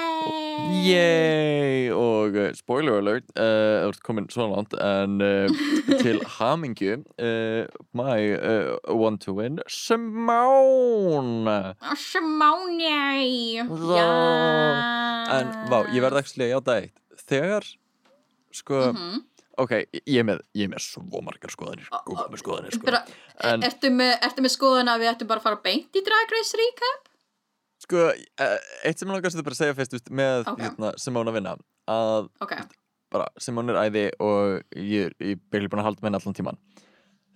[0.58, 1.88] Yay!
[1.94, 5.60] Og uh, spoiler alert, uh, þú ert komin svo langt en uh,
[6.02, 8.18] til hamingju uh, my
[8.90, 11.54] one to win Simone
[11.96, 13.62] Simone!
[13.62, 14.10] Já!
[15.38, 16.96] En vá, ég verði ekki að játa eitt
[17.28, 17.66] Þegar,
[18.54, 19.18] sko Mhm.
[19.58, 19.72] ok,
[20.06, 20.42] ég er með,
[20.72, 22.92] með svo margar skoðanir Google með skoðanir, sko
[23.52, 24.12] En- ertu, með,
[24.46, 27.07] með skoðun að við ættum bara að fara beint í Drag Race recap?
[27.88, 30.58] Sko, uh, eitt sem ég langast að bara segja fyrst, veist, með Ok.
[30.60, 31.54] hérna, Simone að vinna
[31.88, 32.52] að Ok,
[33.14, 36.58] bara, Simone er æði og ég, er byrjuð búin að halda með henni allan tíman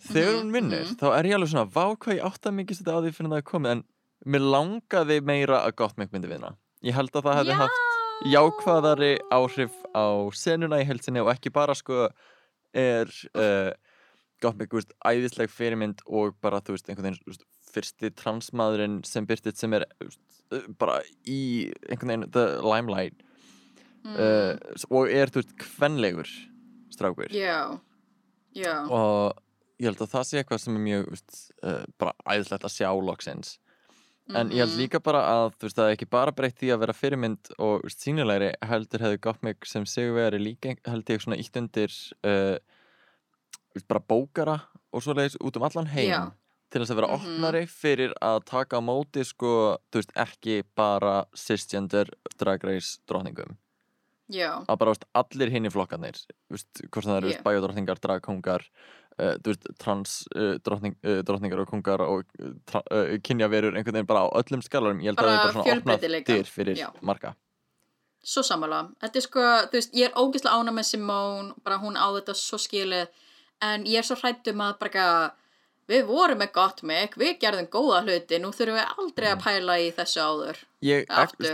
[0.02, 0.98] þegar Mhm, hún vinnur, mhm.
[1.00, 3.32] þá er ég alveg svona vá hvað ég átti að mikið setja á því fyrir
[3.32, 3.82] það að komið en
[4.26, 6.52] mér langaði meira að Gottmik myndi vinna
[6.84, 7.60] ég held að það hefði Já.
[7.62, 7.80] haft
[8.28, 12.10] jákvæðari áhrif á senuna í heilsinni og ekki bara sko
[12.74, 13.72] er uh,
[14.42, 17.20] þú veist, æðisleg fyrirmynd og bara, þú veist, einhvern veginn
[17.74, 19.86] fyrsti transmaðurinn sem byrtið sem er
[20.78, 23.14] bara í einhvern veginn the limelight
[24.02, 24.16] Mm.
[24.18, 24.56] uh,
[24.90, 26.26] og er, þú veist, kvenlegur
[26.90, 27.78] strákur Já,
[28.50, 29.36] já, og
[29.78, 31.12] ég held að það sé eitthvað sem er mjög
[31.62, 33.52] uh, bara æðislegt að sjá loksins
[34.34, 34.80] en ég held Mhm.
[34.80, 37.86] líka bara að þú veist, það er ekki bara breytt því að vera fyrirmynd og
[37.94, 41.94] sínilegri heldur hefði gott mig sem sigurvegari líka held ég svona ítt undir
[42.26, 42.58] uh,
[43.86, 44.58] bara bókara
[44.92, 46.22] og svoleiðis út um allan heim Já.
[46.72, 47.18] Til þess að vera Mhm.
[47.20, 52.08] opnari fyrir að taka á móti sko, þú veist, ekki bara cisgender
[52.38, 53.56] drag race dróningum
[54.30, 56.16] já, að bara veist, allir hinni flokkarnir
[56.50, 57.42] veist, hvort sem það eru Yeah.
[57.42, 58.62] bæjodrottningar, dragkongar
[59.18, 64.28] uh, veist, trans uh, drottning, uh, og kongar og uh, kynjaverur einhvern veginn bara á
[64.40, 66.90] öllum skalarum ég held að Bara það er bara svona opnað dyr fyrir Já.
[67.02, 67.34] marga
[68.22, 68.94] svo sammála.
[69.02, 72.34] Þetta er sko, þú veist, ég er ógeðslega ána með Simone, bara hún á þetta
[72.38, 73.08] svo skilið,
[73.60, 75.32] en ég er svo hrætt um að bara
[75.90, 79.32] við vorum með gott mig, við gerðum góða hluti, nú þurfum við aldrei Mm.
[79.38, 80.56] að pæla í þessu áður.
[80.82, 81.06] ég,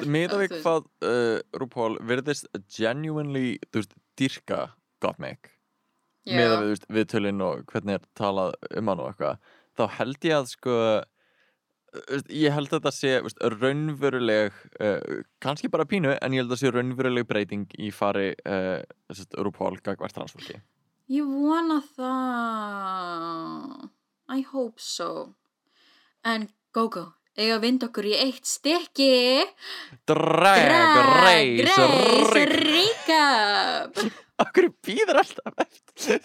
[0.06, 4.60] með að við hvað uh, RuPaul virðist genuinely þú veist, dyrka
[5.00, 5.52] Gottmik
[6.28, 9.38] með að við, þú veist, viðtölin og hvernig er talað um hann og eitthvað
[9.78, 10.74] þá held ég að sko
[12.28, 14.52] ég held að þetta sé veist, raunveruleg
[14.82, 18.82] uh, kannski bara pínu en ég held að það sé raunveruleg breyting í fari uh,
[19.40, 20.58] RuPaul gagvart transfólki
[21.08, 23.88] Ég vona það.
[24.28, 25.34] I hope so.
[26.26, 27.06] En Gogo,
[27.38, 29.44] eiga að vinda okkur í eitt stykki.
[30.08, 34.02] Drag Race Race Rick- Recap.
[34.44, 36.20] Akkur býður alltaf eftir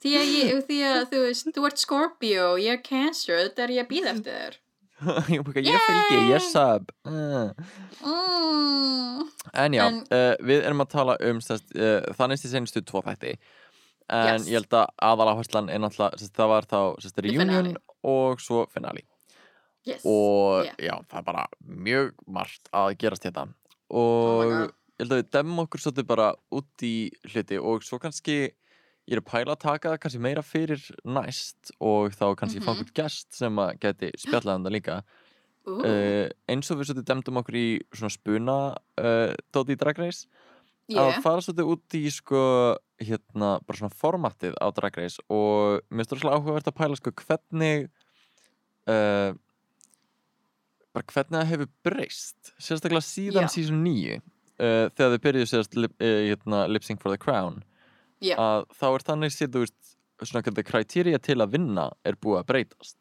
[0.00, 3.72] Því að, ég, því að þú veist, þú ert Scorpio, ég er Cancer, þetta er
[3.74, 4.54] ég að býða eftir þér.
[5.32, 7.52] Ég bara, ég ég sub uh.
[8.04, 9.22] Mm.
[9.56, 11.60] En já, En- uh, við erum að tala um uh,
[12.18, 13.32] þannig til senustu tvo þætti
[14.10, 14.48] En Yes.
[14.48, 18.64] ég held að aðal áherslan er náttúrulega sest, Það var þá sest, reunion og svo
[18.72, 19.02] finale
[19.86, 20.02] Yes.
[20.04, 20.74] Og Yeah.
[20.78, 23.46] já, það er bara mjög margt að gerast hérna
[23.90, 24.72] Oh Og God.
[25.00, 28.50] ég held að við demum okkur svolítið bara út í hluti Og svo kannski
[29.08, 32.74] ég er að pæla að taka það kannski meira fyrir næst Og þá kannski fá
[32.74, 32.80] Mhm.
[32.82, 35.02] okkur gest sem að geti spjallað um það líka
[35.68, 35.84] Ooh.
[35.84, 38.54] uh, eins og við svolítið demdum okkur í svona spuna
[38.98, 39.96] uh, Dóti Drag
[40.90, 41.22] Race að yeah.
[41.24, 42.42] fara svolítið út í sko
[43.00, 46.98] hérna bara svona formatið á Drag Race og mér finnst það svolítið áhugavert að pæla
[46.98, 47.86] sko hvernig
[48.90, 49.30] uh,
[50.90, 53.52] bara hvernig það hefur breyst sérstaklega síðan Já.
[53.54, 57.62] season 9 uh, þegar þau byrjuðu sérst lip, uh, hérna, Lip Sync for the Crown
[58.20, 58.36] Já.
[58.36, 62.42] að þá er þannig sér þú veist svona hvernig kriterja til að vinna er búið
[62.42, 62.99] að breytast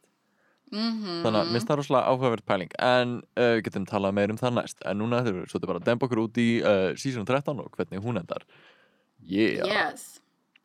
[0.70, 4.38] Mm Þannig að mér það rosalega áhugaverð pæling en uh, við getum talað meir um
[4.38, 7.26] það næst en núna þurfum við svolítið bara að dempa okkur út í uh, season
[7.26, 8.46] 13 og hvernig hún endar
[9.26, 10.20] Yeah Yes.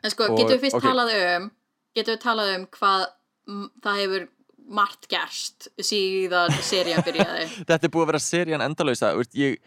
[0.04, 0.84] En sko, Og- getum við fyrst ok.
[0.84, 1.50] talað um,
[1.96, 3.06] getum við talað um hvað
[3.84, 4.26] það hefur
[4.64, 7.48] margt gerst síðan serían byrjaði.
[7.68, 9.58] Þetta er búið að vera serían endalausa veist, ég,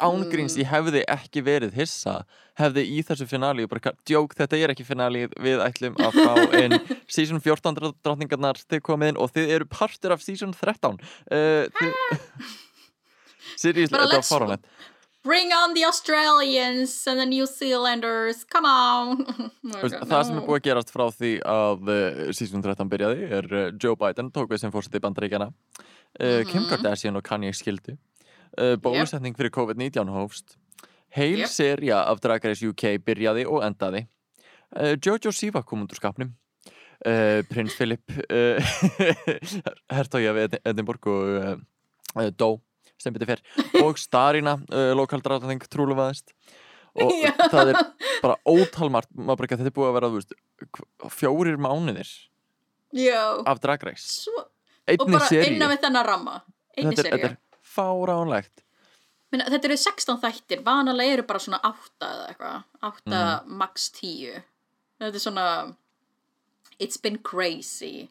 [0.00, 0.60] ángríns, Mm.
[0.62, 2.24] ég hefði ekki verið hissa
[2.60, 6.74] hefði í þessu finali bara, djók, þetta er ekki finali við ætlum að fá inn
[7.08, 11.66] season 14 drott- drottningarnar þið komið inn og þið eru partur af season 13 uh,
[13.60, 14.64] Bara þetta var faranlegt
[15.22, 19.18] Bring on the Australians and the New Zealanders, come on!
[19.68, 23.26] Þú veist, Það sem er búið að gerast frá því að uh, season 13 byrjaði
[23.28, 26.70] er uh, Joe Biden tók við sem fórseti bandaríkjana uh, Kim Mhm.
[26.72, 27.98] Kardashian og Kanye skildu
[28.58, 30.56] uh, Bólusetning fyrir COVID-19 hófst.
[31.14, 31.48] Heil Yep.
[31.50, 34.06] seria af Drag Race UK byrjaði og endaði.
[34.76, 36.32] Uh, Jojo Siva kom úr skapnum.
[37.00, 38.04] Uh, Prins Philip
[39.90, 41.60] Hertogi af Edin- Edinborg og
[42.38, 42.50] Dó.
[43.00, 43.40] Sem betur fyrr
[43.80, 44.58] og Starina,
[44.92, 46.34] lokaldráðning trúlufaðist
[47.00, 47.30] og Já.
[47.48, 47.78] það er
[48.20, 50.34] bara ótalmart maður bara þetta er búið að vera veist,
[51.14, 52.10] fjórir mánuðir
[52.92, 54.04] Já, af Drag Race.
[54.26, 55.54] Svo, og einni bara seríu.
[55.54, 56.34] innan við þennan ramma.
[56.76, 57.36] Einni þetta, þetta er
[57.76, 58.64] fáránlegt
[59.32, 63.52] Minna, þetta eru 16 þættir, vanalega eru bara svona 8 eða eitthvað, 8 Mhm.
[63.60, 64.40] max 10.
[65.00, 65.44] Þetta er svona,
[66.80, 68.08] it's been crazy.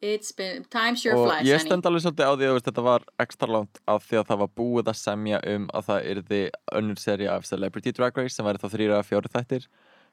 [0.00, 1.66] It's been, time sure og flies, ég honey.
[1.68, 4.48] stend alveg svolítið á því að þetta var ekstra langt af því að það var
[4.56, 6.40] búið að semja um að það yrði
[6.72, 9.66] önnur seri af Celebrity Drag Race sem væri þá þrýra að fjóri þættir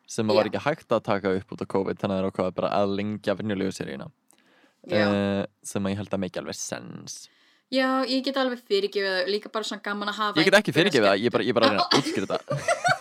[0.07, 0.33] sem Já.
[0.35, 2.69] var ekki hægt að taka upp út á COVID þannig að það er okkur bara
[2.75, 4.11] að lengja vinnulegu seríuna
[4.87, 5.07] Já.
[5.07, 7.27] uh, sem að ég held að make alveg sens
[7.71, 10.73] Já, ég get alveg fyrirgefið það, líka bara svona gaman að hafa ég get ekki
[10.75, 12.55] fyrirgefið það, ég bara, ég bara reyna að útskýra þetta.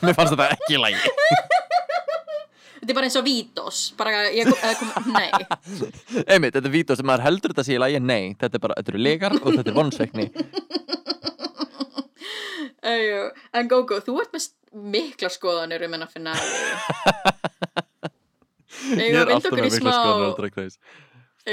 [0.04, 1.00] Mér fannst þetta ekki í lagi.
[2.80, 5.28] Þetta er bara eins og Vítos, bara ég kom, eða kom nei.
[6.32, 8.74] einmitt, þetta er vító sem maður heldur þetta sé í lagi nei, þetta er bara,
[8.78, 10.24] þetta eru legar og þetta er vonsveikni
[12.90, 13.20] Æjú,
[13.60, 14.48] en Gógó, þú ert með
[14.96, 16.32] mikla skoðanir um hennar finna
[18.96, 20.32] ég er að alltaf með mikla skoðanir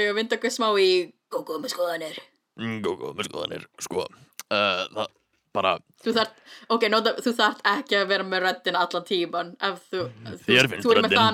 [0.08, 2.16] að vinda okkur smá í Gógó með skoðanir
[2.58, 5.06] Mm, Góð, góð, með skoðanir, sko uh, Það
[5.58, 5.70] bara
[6.04, 6.34] Þú þart,
[6.70, 10.68] ok, nota, þú þart ekki að vera með röddin allan tíman ef þú, þú, Þér
[10.70, 10.86] finnst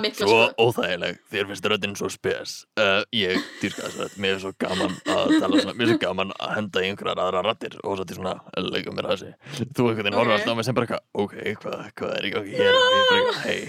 [0.04, 0.64] mikla svo sko.
[0.64, 1.18] óþægileg.
[1.32, 2.54] Þér finnst röddinn svo spes.
[2.80, 6.00] Uh, Ég dýrka þess að mér er svo gaman að tala svona Mér er svo
[6.06, 8.36] gaman að henda einhverjar aðra raddir og svo til svona,
[8.70, 11.36] leikum mér að þessi Þú einhvern veginn horfður alltaf á mig sem bara eitthvað Ok,
[11.64, 12.80] hvað, hvað er gangi hér?
[12.94, 13.60] Eitthvað, hei,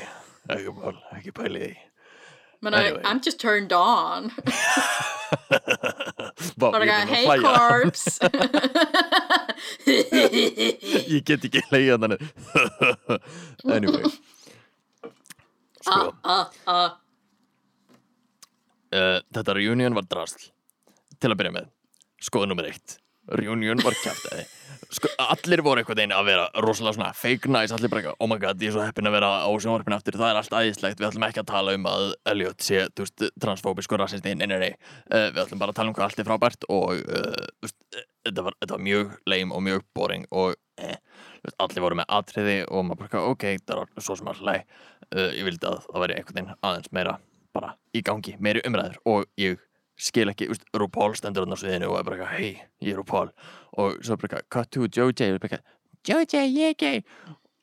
[0.55, 1.73] ekki mál, ekki pæli því.
[2.63, 3.03] Menna, Anyway.
[3.03, 4.31] I'm just turned on
[6.59, 7.41] Bara hlæja.
[7.41, 8.19] corpse.
[11.15, 12.21] Ég get ekki leiða þannig
[13.77, 14.03] Anyway.
[15.81, 16.13] Sko.
[16.23, 17.01] Ah, ah
[18.95, 20.45] Uh, þetta reunion var drasl.
[21.19, 21.65] Til að byrja með.
[22.23, 22.95] Skoða nummer eitt
[23.41, 24.45] reunion var kæftæði
[24.93, 28.29] sko, allir voru eitthvað einn að vera rosalega svona fake nice, allir bara eitthvað, oh
[28.29, 31.01] my god, ég er svo heppin að vera á sjónvarpinu aftur, það er allt æðislegt.
[31.01, 34.57] Við ætlum ekki að tala um að Elliot sé veist, transfóbisk og rassisti, nei, nei,
[34.61, 34.71] nei.
[35.09, 37.77] Uh, við ætlum bara að tala um hvað allt er frábært og uh, veist,
[38.25, 40.97] þetta, var, þetta var mjög leim og mjög boring og eh,
[41.43, 44.65] veist, allir voru með atriði og maður bara, ok, það var svo sem allir leið
[44.65, 47.19] uh, ég vildi að það væri einhvern veginn aðeins meira
[47.55, 49.61] bara í gangi, meiri umræður og ég
[49.97, 52.97] skil ekki, úst, RuPaul stendur hann á sviðinu og er bara eitthvað, hei, ég er
[52.99, 53.29] RuPaul.
[53.77, 55.65] Og svo bara eitthvað, cut to Joe J og bara eitthvað,
[56.07, 57.03] Joe J, ég er gay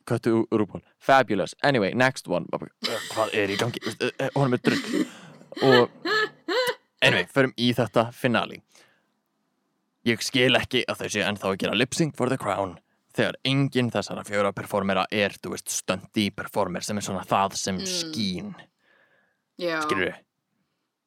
[0.04, 1.54] cut to RuPaul, fabulous.
[1.62, 3.78] Anyway, next one, bara, "Uh, hvað er í gangi?
[3.86, 5.06] Uh, uh, honum er drull
[5.62, 5.90] og
[7.02, 8.62] anyway, förum í þetta finale.
[10.04, 12.78] Ég skil ekki að þau séu ennþá að gera lip sync for the crown
[13.14, 17.76] þegar enginn þessara fjóra performera er, þú veist, stundi performer sem er svona það sem
[17.78, 17.84] Mm.
[17.86, 18.54] skín.
[19.60, 20.14] Já, skilur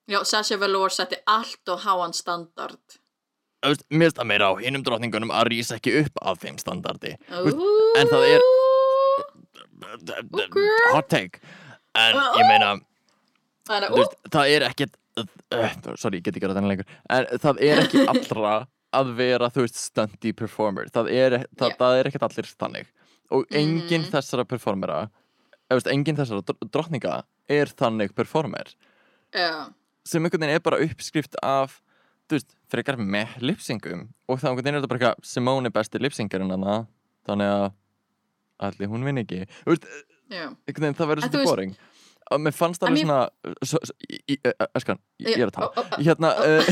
[0.10, 2.80] já Sasha Velour setti allt og háan standard.
[3.90, 7.16] Mér það meira á hinum drottningunum að rísa ekki upp að þeim standardi.
[7.34, 7.98] Ooh.
[7.98, 8.46] en það er-
[10.34, 10.58] Ok.
[10.94, 11.40] hot take.
[11.96, 12.70] En ég meina
[13.68, 16.90] þú veist, það er ekkert uh, sorry, ég get ekki að þetta lengur.
[17.10, 20.90] En það er ekki allra að vera, þú veist, stunty performer.
[20.94, 21.78] Það er, það, Já.
[21.82, 22.92] það er ekkert allir þannig.
[23.32, 24.12] Og enginn Mhm.
[24.14, 25.10] þessara performera
[25.92, 28.70] enginn þessara dr- drottninga er þannig performer.
[29.34, 29.74] Já,
[30.06, 31.80] sem einhvern veginn er bara uppskrift af
[32.30, 34.08] þú veist, frekar með lipsingum.
[34.30, 36.78] Og þá einhvern veginn er þetta bara eitthvað Simone er besti lipsingarinn hana
[37.28, 37.66] þannig að
[38.70, 39.44] allir hún vinn ekki.
[39.66, 39.90] Þú veist,
[40.32, 40.46] já.
[40.50, 41.76] einhvern veginn það verður svolítið boring.
[42.34, 43.20] Og mér fannst En alveg svona
[44.34, 45.84] í- eh, Eskan, ég, er að tala.
[46.02, 46.72] Hérna uh,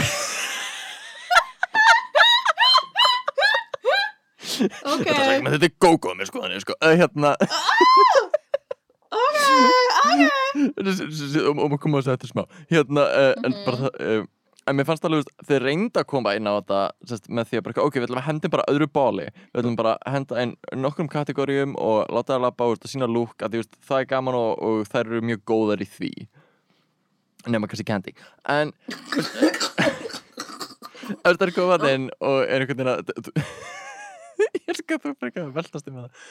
[4.83, 6.75] Ok, þetta, er, er gógóð með skoðanir sko.
[6.81, 7.33] uh, hérna.
[9.13, 12.43] Ok, ok og maður koma að segja þetta smá.
[12.71, 13.65] Hérna, uh, en Mhm.
[13.65, 14.25] bara það uh,
[14.67, 17.49] en mér fannst alveg, þú veist, þeir reynda að koma inn á þetta sest, með
[17.49, 20.13] því að bara, ok, við ætlum að henda bara öðru bóli, við ætlum bara að
[20.15, 23.75] henda inn nokkrum kategórium og láta það út og sína lúk, að því, þú veist,
[23.89, 26.13] það er gaman og, og þær eru mjög góðar í því.
[27.51, 28.13] Nema kannski Candy.
[28.47, 28.71] En
[31.23, 33.03] það er komað inn og er einhvern veginn að
[34.63, 36.21] ég sko að bara að veltast um það.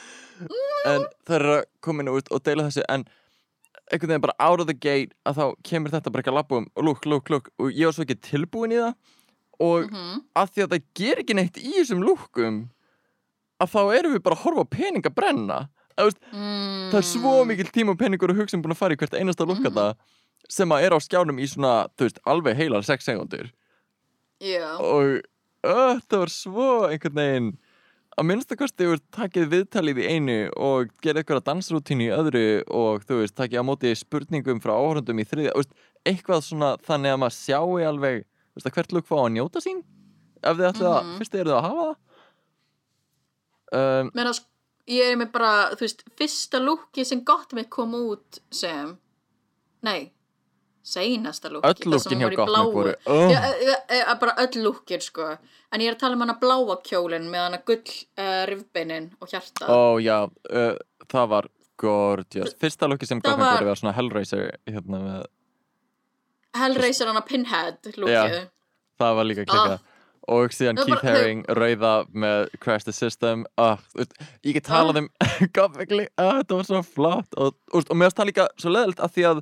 [0.89, 3.05] En það er að koma inn og, og deila þessu en
[3.91, 6.57] einhvern veginn bara out of the gate að þá kemur þetta bara ekki að labba
[6.61, 8.95] um lúk, lúk, lúk og ég var svo ekki tilbúin í það.
[9.59, 10.23] Og Mhm.
[10.35, 12.69] að því að það ger ekki neitt í þessum lúkum
[13.61, 15.69] að þá erum við bara að horfa pening að brenna.
[15.97, 16.89] Að, veist, Mm.
[16.89, 19.45] það er svo mikil tíma og peningur og hugsun búin að fara í hvert einasta
[19.45, 19.93] lúk mm
[20.49, 23.51] sem að er á skjánum í svona, veist, alveg heilar 6 sekundur
[24.43, 25.21] Já, og
[25.63, 27.57] uh, það var svo einhvern veginn
[28.17, 33.03] að minnstakosti þú veist, takið viðtalið í einu og gerði eitthvað dansrútínu í öðru og
[33.07, 35.73] þú veist, takið á móti spurningum frá áhörundum í þriðja, þú veist,
[36.05, 39.63] eitthvað svona þannig að maður sjáu alveg þú veist, að hvert lúk fá að njóta
[39.65, 39.83] sín
[40.43, 41.17] ef þið ætlið að, Mhm.
[41.21, 41.95] fyrst eru það að hafa það
[44.01, 44.39] um, menn að
[44.93, 48.97] ég er með bara, þú veist, fyrsta lúki sem gott mitt kom út sem,
[49.81, 50.11] nei,
[50.83, 51.69] seinasta lúki.
[51.69, 53.23] öll lúkin hjá gott með voru Oh.
[53.23, 55.37] oh, Já, e, e, e, bara öll lúkir, sko.
[55.71, 59.29] En ég er að tala um hana bláa kjólinn með hana gull uh, rifbeinin og
[59.31, 59.65] hjarta.
[59.71, 60.17] ó já,
[60.51, 60.75] uh,
[61.07, 61.47] það var
[61.79, 65.23] gorgeous, fyrsta lúki sem Það gott með var- voru var svona Hellraiser hérna með,
[66.53, 68.13] Hellraiser hana pinhead lúkið.
[68.13, 68.45] Já.
[69.01, 69.79] það var líka klikkað
[70.33, 73.75] og síðan Keith bara- Haring rauða með Crash the System uh,
[74.45, 75.09] ég get talað um
[75.57, 79.01] Goffingly, uh, þetta var svo flott og, og, og mér finnst það líka svo leðilt
[79.03, 79.41] að því að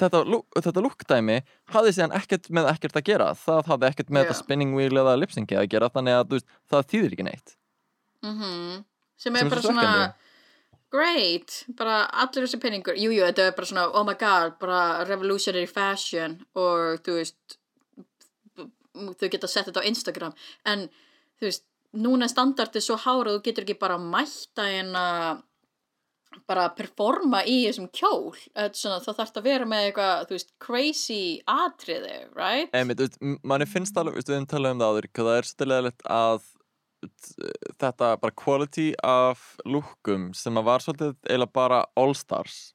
[0.00, 0.22] þetta,
[0.58, 1.38] þetta lúkdæmi
[1.74, 3.28] hafði síðan ekkert með ekkert að gera.
[3.38, 4.28] Það hafði ekkert með Já.
[4.28, 7.58] þetta spinning wheel eða lipsyngi að gera þannig að veist, það þýðir ekki neitt.
[8.26, 8.38] Mm
[9.18, 10.14] Sem Sem er er bara svo svona
[10.94, 15.04] great, bara allir þessi penningur jú, jú, þetta er bara svona, oh my god bara
[15.08, 17.58] revolutionary fashion og þú veist
[19.18, 20.32] þau geta sett þetta á Instagram.
[20.66, 20.86] En
[21.38, 21.64] þú veist,
[21.98, 25.44] núna er standardið svo hára þú getur ekki bara mætta en að
[26.46, 30.36] bara performa í þessum kjól Þetta er svona, það þarf að vera með eitthvað, þú
[30.36, 32.70] veist, crazy atriði, right?
[33.20, 36.06] m- manni finnst alveg, við höfum talað um það áður hvað það er svolítið leðilegt
[36.18, 36.48] að
[37.78, 42.74] þetta bara quality af lúkum sem að var svolítið eiginlega bara all stars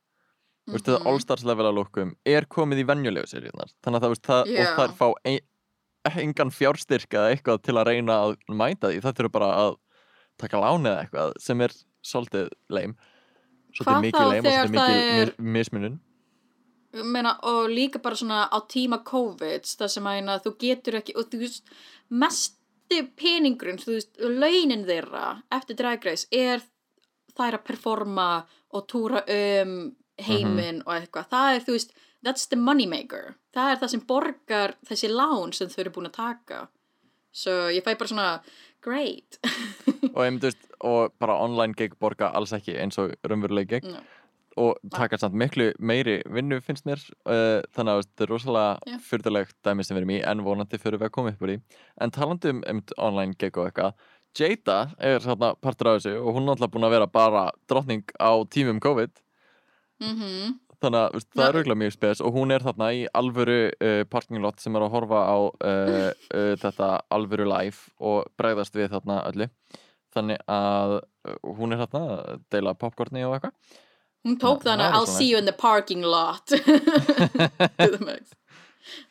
[0.64, 1.07] Þú veist, þetta Mhm.
[1.11, 4.47] All-Stars level að lúkum er komið í venjulegu seríunar þannig að það, veist, það, og
[4.47, 4.76] Já.
[4.78, 5.39] þær fá ein,
[6.24, 9.76] engan fjárstyrk eða eitthvað til að reyna að mæta því það þurfa bara að
[10.39, 12.95] taka láni eða eitthvað sem er svolítið leim
[13.78, 16.01] svolítið mikið leim og svolítið mikið mismunun.
[16.93, 20.99] Ég meina, og líka bara svona á tíma COVID það sem að hérna, þú getur
[20.99, 21.74] ekki og þú veist,
[22.13, 25.26] mesti peningurinn, þú veist, launin þeirra
[25.57, 26.61] eftir Drag Race er
[27.41, 28.28] er að performa
[28.78, 29.78] og túra um
[30.21, 34.03] heiminn og eitthvað, það er, þú veist that's the money maker, það er það sem
[34.07, 36.59] borgar þessi lán sem þau eru búin að taka.
[37.34, 38.28] Svo ég fæ bara svona
[38.86, 39.39] great.
[40.13, 43.88] Og, þú veist, og bara online gig borga alls ekki eins og raunveruleg gig.
[43.88, 44.02] Já.
[44.54, 48.98] og taka samt miklu meiri vinnu finnst mér uh, þannig að þetta er rosalega Já.
[49.02, 51.62] fyrðulegt dæmi sem við erum í en vonandi fyrir við að koma upp úr í
[52.06, 53.96] en talandi um, um online gig og eitthvað
[54.34, 58.04] Jada er svona partur af þessu og hún er alltaf búin að vera bara drottning
[58.18, 59.12] á tímum COVID.
[60.02, 60.60] Mhm.
[60.84, 64.04] Þannig að veist, það er auðvitað mjög spes og hún er þarna í alvöru uh,
[64.12, 66.10] parking lot sem er að horfa á uh,
[66.64, 69.48] þetta alvöru live og bregðast við þarna öllu
[70.14, 73.82] þannig að uh, hún er þarna að deila popcorni og eitthvað.
[74.24, 76.47] Hún tók þannig er I'll see you in the parking lot.
[76.53, 78.32] To the max.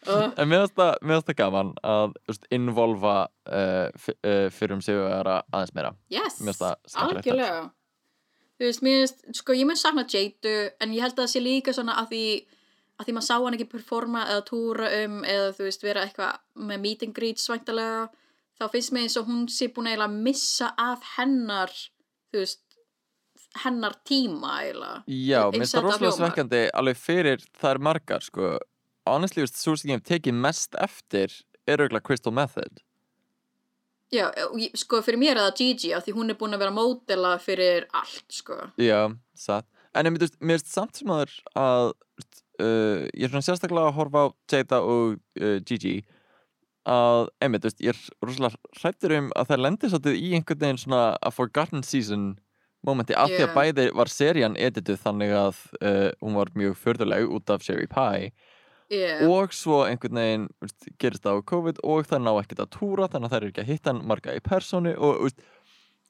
[0.06, 3.14] Og, En mér finnst það, gaman að veist, involva
[3.48, 6.40] uh, uh, fyrir um sig að vera aðeins meira yes,
[7.00, 7.70] algjörlega.
[8.60, 11.44] Þú veist, mér finnst, sko ég mun sakna Jadu en ég held að það sé
[11.44, 12.24] líka svona að því
[13.00, 16.66] að því maður sá hann ekki performa eða túra um eða þú veist vera eitthvað
[16.68, 18.04] með meet and greet svæntalega
[18.62, 21.72] þá finnst mér eins og hún sé búin að missa af hennar
[22.32, 22.62] þú veist
[23.62, 25.02] hennar tíma eiginlega.
[25.06, 26.20] Já, mér finnst það rosalega hljómar.
[26.20, 28.54] svekkjandi alveg fyrir er margar sko.
[29.08, 31.34] Honestly, svo sem ég hef tekið mest eftir
[31.66, 32.80] er auðvitað Crystal Method.
[34.12, 34.28] Já,
[34.76, 37.86] sko fyrir mér er það Gigi af því hún er búin að vera módela fyrir
[37.96, 38.58] allt sko.
[38.80, 39.68] Já, satt.
[39.96, 41.92] En ég finnst samt sem aður að
[42.62, 45.98] uh, ég er svona sérstaklega að horfa á Jada og uh, Gigi
[46.88, 50.80] að, einmitt, veist, ég er rosalega hrættur um að það lendir svolítið í einhvern veginn
[50.82, 52.38] svona a forgotten season
[52.82, 53.54] momenti af því að Yeah.
[53.54, 58.32] bæði var serían edituð þannig að uh, hún var mjög förðuleg út af Sherry Pie
[58.90, 59.22] yeah.
[59.30, 63.06] og svo einhvern veginn veist, gerist það á COVID og það ná ekkert að túra
[63.12, 65.44] þannig að það er ekki að hitta hann marga í persónu og veist,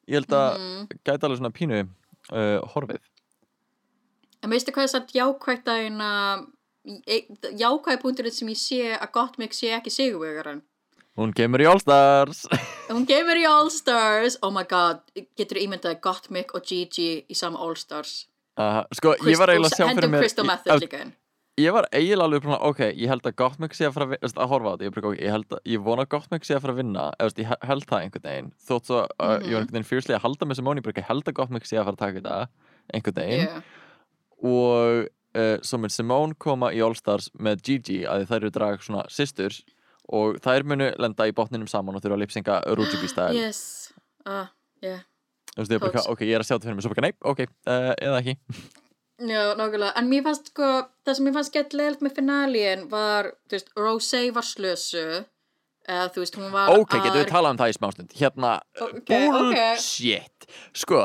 [0.09, 0.89] ég held að Mhm.
[1.05, 3.05] gæti alveg svona pínu uh, horfið
[4.43, 6.09] En veistu hvað er satt jákvægt að eina
[6.85, 10.63] jákvæði punkturinn sem ég sé að gott mix sé ekki sigurvegaran
[11.19, 12.47] Hún kemur í All Stars
[12.93, 15.03] Hún gefur í All Stars Oh my god,
[15.37, 18.15] getur þú ímyndaði Gottmik og Gigi í sama All Stars
[18.59, 21.13] uh, Sko, ég var eiginlega að sjá fyrir mér ég,
[21.61, 24.51] ég var eiginlega alveg svona, ok, ég held að Gottmik sé að fara að, að
[24.55, 26.63] horfa á þetta, ég, bara, ok, ég, held að, ég vona að Gottmik sé að
[26.65, 29.43] fara að vinna, eða, ég he- held það einhvern veginn, þótt svo, uh, ég var
[29.45, 29.53] Mhm.
[29.61, 32.03] einhvern veginn fyrstlega að halda með ok, ég held að Gottmik sé að fara að
[32.07, 32.39] taka þetta
[32.97, 33.45] einhvern veginn.
[33.45, 33.63] Yeah.
[34.43, 38.85] og uh, svo mun Simone koma í All Stars með Gigi að þær eru drag
[38.85, 39.63] svona sisters
[40.13, 43.93] og þær munu lenda í botninum saman og þurfa að lipsinga Rujubi stæl Yes.
[44.27, 44.47] Uh,
[44.83, 45.03] yeah.
[45.53, 47.09] Þú veist, ég er bara, ok, ég er að sjá þetta fyrir mig, svo bara,
[47.09, 48.37] nei, ok, uh, eða ekki.
[49.23, 50.69] Já, nákvæmlega, en mér fannst sko
[51.05, 55.05] það sem mér fannst gett leilt með finalíin var, þú veist, Rosé var slösu
[55.87, 58.17] eða þú veist, hún var Ok, getum við talað um það í smástund?
[58.19, 60.49] Hérna, Ok, bullshit.
[60.79, 61.05] Sko,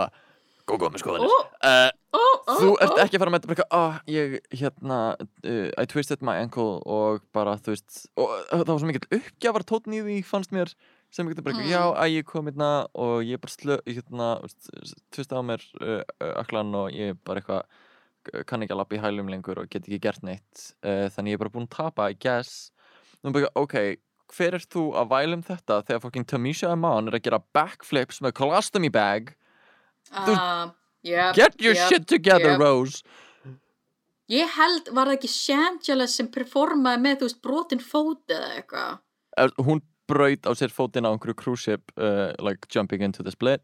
[0.68, 1.38] góð góð með skoðanir Ó,
[1.70, 4.99] uh, ó, ó, Þú ert ekki að fara með þetta bara eitthvað, ah, ég, hérna,
[5.47, 9.20] uh, I twisted my ankle og bara, þú veist, og uh, það var svo mikill
[9.20, 10.74] uppgjafar tónn í því, fannst mér,
[11.13, 11.70] sem ekki bara Mm.
[11.72, 14.30] já, að ég kom hérna og ég bara slö, hérna,
[15.15, 17.63] twista á mér uh, uh, aklan og ég bara eitthvað,
[18.49, 21.43] kann ekki að lappa í hælum lengur og get ekki gert neitt, þannig ég er
[21.45, 22.74] bara búinn að tapa, I guess.
[23.24, 23.78] Nú bara, ok,
[24.36, 28.20] hver er þú að væla um þetta þegar fucking Tamisha Iman er að gera backflips
[28.20, 29.32] með colostomy bag?
[30.12, 32.62] Ah, yep, Get your yep, shit together, yep.
[32.62, 33.03] Rose!
[34.28, 38.97] Ég held, var það ekki Shangela sem performaði með, þú veist, brotin fót eða eitthvað
[39.64, 43.62] hún braut á sér fótinn á einhverju cruise ship uh, like jumping into the split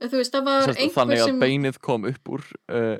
[0.00, 2.96] Þú veist, það var Sest, einhver þannig að sem beinið kom upp úr uh,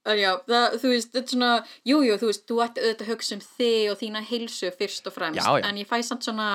[0.00, 1.50] En já, það, þú veist, þetta er svona,
[1.84, 5.10] jújú, jú, þú veist, þú ætti auðvitað að hugsa um þig og þína heilsu fyrst
[5.10, 5.64] og fremst, Já, já.
[5.68, 6.48] en ég fæ samt svona,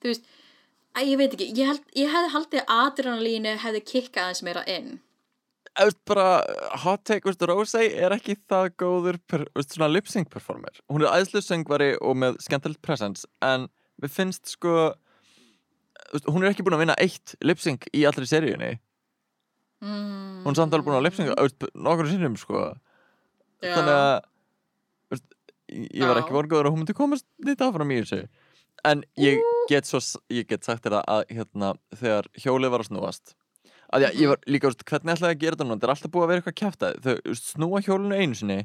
[0.00, 0.24] þú veist,
[0.98, 4.62] að ég veit ekki, ég, held, ég hefði haldið að adrenalínu hefði kikkað aðeins meira
[4.70, 4.90] inn.
[5.72, 6.26] Eða bara
[6.82, 11.00] hot take, veist, Rosé er ekki það góður per, veist, svona lip sync performer hún
[11.06, 13.64] er æðslu söngvari og með skemmtilegt presence en
[14.02, 14.74] við finnst sko
[16.12, 18.74] veist, hún er ekki búin að vinna eitt lip sync í allri seríunni
[19.82, 20.44] Mm.
[20.44, 22.60] hún er samt alveg búin að lip sync nokkur sinnum sko
[23.64, 23.72] Já.
[23.74, 25.22] þannig að
[25.96, 28.20] ég var ekki vorgóður að hún myndi komast nýtt áfram í þessu
[28.88, 30.00] en ég get svo
[30.32, 33.34] ég get sagt þér að hérna, þegar hjólið var að snúast
[33.92, 36.24] að ég, ég var líka, veist, hvernig ætlaði að gera þetta þetta er alltaf búið
[36.24, 38.60] að vera eitthvað kjæftað þau veist, snúa hjólinu einu sinni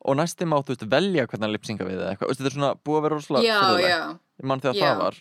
[0.00, 2.70] og næsti mátt þú veist, velja hvernig að lipsinga við eða eitthvað, þetta er svona
[2.80, 4.84] búið að vera rosalega ég mann þegar Já.
[4.86, 5.18] það var.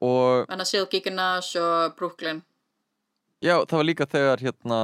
[0.00, 2.40] Og en að Silky Ganache og Brooklyn.
[3.44, 4.78] já, það var líka þegar hérna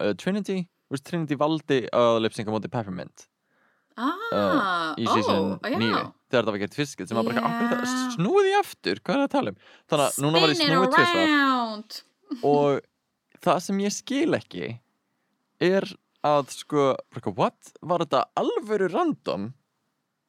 [0.00, 3.28] uh, Trinity, veist, Trinity valdi að lipsinga móti Peppermint.
[3.96, 5.76] Ah, í ó, season já.
[5.76, 6.00] 9
[6.30, 7.94] þegar það var gert fiskit sem var bara yeah.
[8.16, 9.60] snúið í aftur, hvað er það að tala um?
[9.92, 12.00] Þannig að núna var ég snúið tvisvar.
[12.52, 12.80] og
[13.46, 14.72] það sem ég skil ekki
[15.62, 15.86] er
[16.26, 16.88] að sko,
[17.36, 19.52] what, var þetta alvöru random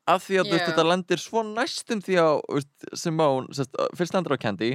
[0.08, 2.30] af því að þú veist, þetta lendir svo næstum því á
[2.96, 4.72] Simone, sest, fyrst lendir á Candy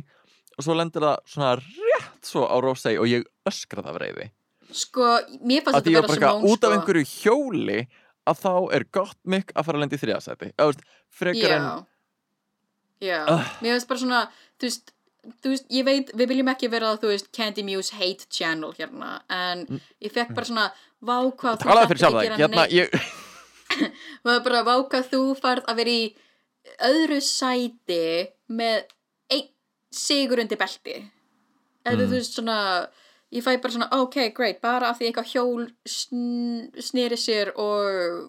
[0.59, 4.29] og svo lendir það svona rétt svo á Rosé og ég öskra það reyði
[4.73, 5.05] Sko,
[5.45, 6.77] mér fannst að þetta var vera Simone, eitthvað út af sko.
[6.77, 7.79] einhverju hjóli
[8.31, 10.51] að þá er gott mikk að fara að lenda í þriðasæti
[11.11, 11.87] frekar en
[13.03, 13.47] já, Ugh.
[13.63, 14.21] mér finnst bara svona,
[14.61, 14.93] þú veist,
[15.43, 19.21] þú veist, ég veit, við viljum ekki vera, þú veist, Candy Muse hate channel hérna,
[19.31, 19.67] en
[20.03, 20.69] ég fekk bara svona,
[21.03, 22.73] vá hvað þú sjálf ekki það gera hérna, neitt.
[22.79, 23.11] ég,
[24.23, 26.03] Það er bara, vá hvað þú færð að vera í
[26.87, 28.01] öðru sæti
[28.53, 28.83] með
[29.33, 29.47] einn
[29.91, 30.99] sigur undir belti.
[31.83, 32.03] Eða Mm.
[32.07, 32.59] þú veist svona,
[33.33, 38.29] ég fæ bara svona, ok, great, bara af því eitthvað hjól sn snýri sér og,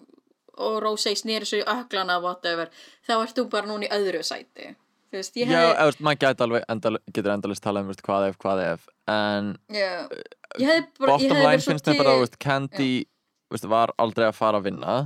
[0.56, 2.72] og Rósei snýri sér í öglana, whatever,
[3.06, 4.74] þá ert þú bara núna í öðru sæti.
[5.14, 8.00] Þú veist, ég Já, hefði, eða, maður gæti alveg endal, getur endalist talað um veist,
[8.02, 9.90] hvað ef, hvað ef en já,
[10.58, 12.88] ég hefði bara, ég bottom line verið svo finnst mér bara, veist, Candy
[13.54, 14.96] veist, var aldrei að fara að vinna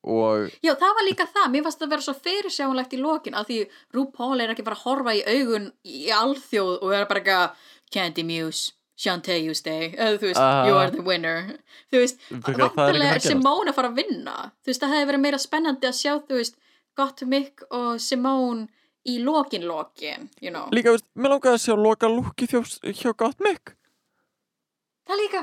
[0.00, 3.36] og Já, það var líka það, mér fannst það að vera svo fyrirsjáanlegt í lokin
[3.36, 3.58] að því
[3.98, 8.24] RuPaul er ekki bara að horfa í augun í alþjóð og vera bara eitthvað Candy
[8.24, 10.66] Muse, Shantae you stay eða þú veist, Ah.
[10.68, 11.58] you are the winner
[11.92, 13.20] þú veist, það er.
[13.24, 16.38] Simone að fara að vinna þú veist, það hefði verið meira spennandi að sjá þú
[16.42, 16.56] veist,
[16.96, 18.68] Gott Mick og Simone
[19.08, 23.40] í lokin lokin, you know líka, veist, mér langaði að sjá loka lúki hjá, gott
[23.40, 23.74] mikk
[25.08, 25.40] Það líka,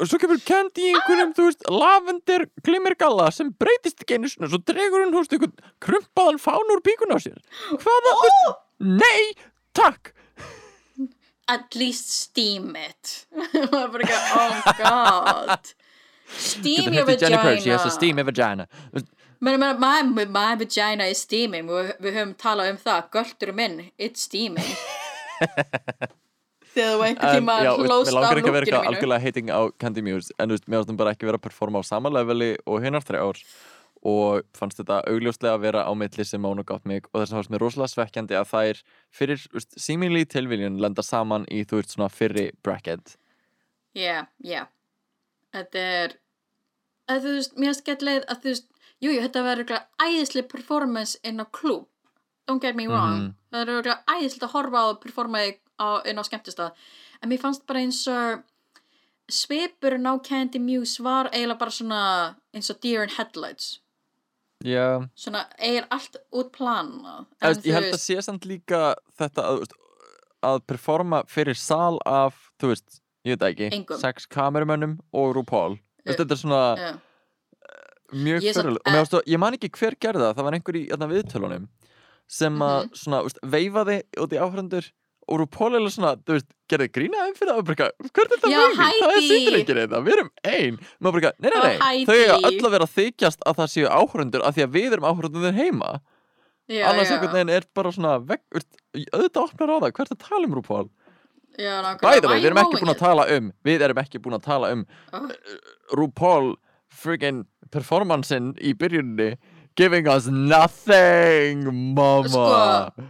[0.00, 4.48] og svo kemur Candy í einhverjum, þú veist, lavender glimmergalla sem breytist ekki einu svona,
[4.50, 5.52] svo dregur hún, þú veist, einhvern
[5.84, 7.36] krumpaðan fán úr bíkun á sér.
[7.74, 8.62] Hvaða, þú veist,
[9.02, 9.34] nei,
[9.76, 10.14] takk.
[11.48, 13.26] At least steam it.
[13.52, 15.72] Það var bara ekki, oh god.
[16.28, 17.40] Steam your vagina
[17.80, 18.68] a steamy vagina.
[18.90, 21.68] Þú veist, Men, men, my, my vagina is steaming.
[21.70, 24.72] Við, við höfum talað um það, göldur minn it's steaming.
[26.74, 28.78] Þegar þú einhvern En, tíma já, veist, hlóst mér á langar ekki að vera lúkinu
[28.78, 28.90] mínu.
[28.90, 32.12] algjörlega hating á Candy Muse en mér varst bara ekki vera að performa á sama
[32.12, 33.40] leveli og hinnar þrjár
[34.06, 37.52] og fannst þetta augljóslega að vera á milli Simone og Gottmik og þess að fannst
[37.54, 38.82] mér rosalega svekkjandi að þær
[39.18, 39.44] fyrir
[39.76, 43.16] símili tilviljun lenda saman í þú veist svona fyrri bracket.
[43.96, 44.66] Já, já
[45.54, 46.18] þetta er
[47.08, 48.68] að þú veist, mér leið að þú veist
[48.98, 51.88] jú, jú, þetta verður eitthvað æðislega performance inn á klúb
[52.48, 53.18] don't get me wrong.
[53.18, 53.34] Mhm.
[53.52, 55.42] það er eitthvað æðislega að horfa á að performa
[56.08, 56.72] inn á skemmtistað.
[57.22, 58.42] En mér fannst bara eins og
[59.28, 63.80] svipurinn á Candy Muse var eiginlega bara svona eins og deer in headlights
[64.66, 66.48] Já, svona er allt út
[67.40, 69.74] En, veist, ég held að sé samt líka þetta að, þú veist,
[70.48, 74.00] að performa fyrir sal af, þú veist, ég veit ekki Engum.
[74.00, 76.90] sex kamerumönnum og RuPaul uh, Uh, þetta er svona já,
[78.14, 80.78] mjög Ég fyrirlega og mér varst að, ég man ekki hver gerði það var einhver
[80.78, 81.66] í þarna viðtölunum
[82.28, 82.94] sem að Mhm.
[83.02, 84.90] svona, veist, veifaði út í áhrandur
[85.28, 88.58] og RuPaul er svona, þú veist, gerði grínaði fyrir það og bara, er þetta Já,
[88.58, 89.00] mögulegt?
[89.02, 92.14] það er sýttir ekki þetta, við erum ein maður bara, nei, nei, Og nei, þau
[92.18, 92.48] eiga Heidi.
[92.50, 95.90] öll að vera þykjast að það séu áhrandur af því að við erum áhrandur heima
[96.68, 98.42] já, annars einhvern veginn er bara svona veg,
[99.14, 100.86] auðvitað opnar á það, hvert að tala um RuPaul
[101.58, 102.14] já, nákvæmlega.
[102.18, 104.72] við, Why við erum ekki búin að tala um við erum ekki búin að tala
[104.76, 105.28] um Oh.
[105.96, 106.50] RuPaul
[106.98, 109.32] friggin performancein í byrjunni
[109.78, 111.64] giving us nothing
[111.94, 113.08] mama Sko?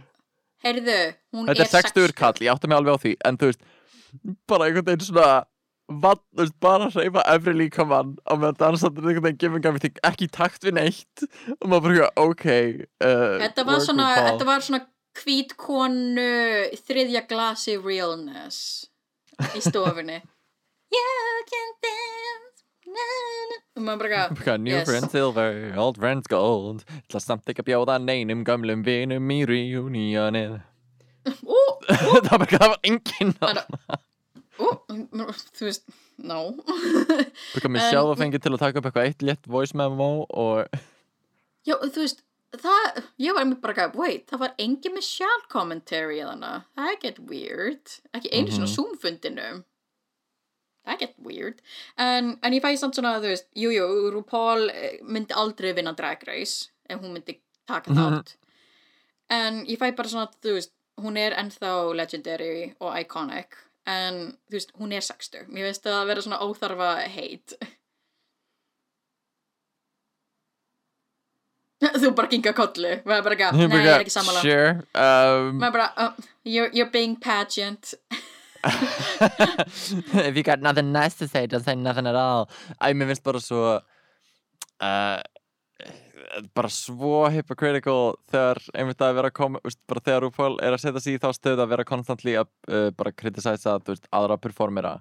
[0.65, 0.97] Heyrðu,
[1.35, 3.63] hún þetta er 60 kall, ég átta mig alveg á því en þú veist,
[4.49, 5.29] bara einhvern veginn svona
[5.89, 10.01] vat, þú veist, bara að hreyfa efri líkamann á meðan dansandur einhvern veginn giving everything
[10.05, 11.25] ekki í takt við neitt.
[11.57, 12.45] Og maður bara, eitthvað, ok
[13.07, 14.83] uh, þetta var svona, þetta var svona
[15.19, 16.29] hvít konu
[16.85, 18.89] þriðja glasi realness
[19.55, 20.21] í stofunni.
[20.89, 22.48] You can dance.
[23.79, 24.87] Og maður bara eitthvað, new Yes.
[24.89, 26.83] friends silver, old friends gold.
[27.07, 30.59] Ætla samt ekki að bjóða neinum gömlum vinum í reunionið
[31.29, 33.33] það var bara, það var enginn
[34.59, 35.85] þú veist
[36.19, 36.39] no.
[37.53, 40.65] Because mér sjálf að fengi til að taka upp eitthvað eitt létt voice memo og
[41.67, 42.23] Já, þú veist,
[42.55, 46.93] það, ég var einmitt bara gæð, wait, það var engin með sjálf commentary þannig, það
[47.03, 48.73] get weird, ekki einu svona Mhm.
[48.75, 49.59] Zoom-fundinum,
[50.97, 51.61] get weird,
[51.97, 55.93] en, en ég fæði samt svona, þú veist, jú, jú, RuPaul eh, myndi aldrei vinna
[55.93, 57.97] Drag Race ef hún myndi taka Mhm.
[57.99, 58.35] þátt,
[59.29, 63.53] en ég fæ bara svona, þú veist, hún er ennþá legendary og iconic,
[63.85, 67.57] en, þú veist, hún er 60, mér finnst það að vera svona óþarfa hate.
[71.79, 74.41] Þú bara kinga kollu, er bara ekki, nei, ég er ekki sammála.
[74.43, 76.11] Sure um, Maður bara, uh,
[76.43, 77.93] you're, you're being pageant.
[80.27, 82.49] If you got nothing nice to say, don't say nothing at all
[82.81, 83.61] Æ, mér finnst bara svo
[84.83, 85.19] uh,
[86.53, 91.01] bara svo hypocritical þegar einmitt að vera koma veist, bara þegar RuPaul er að setja
[91.03, 93.77] sig í þá stöð að vera constantly að uh, bara kritisæsa
[94.11, 94.97] aðra performera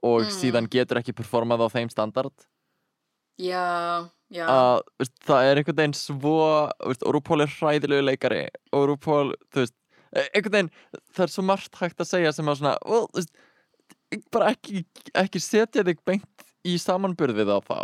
[0.00, 0.32] og Mm.
[0.32, 2.32] síðan getur ekki performað á þeim standard
[3.40, 4.46] Já, já.
[4.48, 6.38] að veist, það er einhvern veginn svo
[6.88, 8.40] veist, og RuPaul er hræðilegu leikari
[8.72, 9.76] og RuPaul, þú veist
[10.12, 10.70] einhvern veginn,
[11.14, 14.84] það er svo margt hægt að segja sem að svona, well, veist bara ekki,
[15.14, 17.80] ekki setja þig beint í samanburð við á þá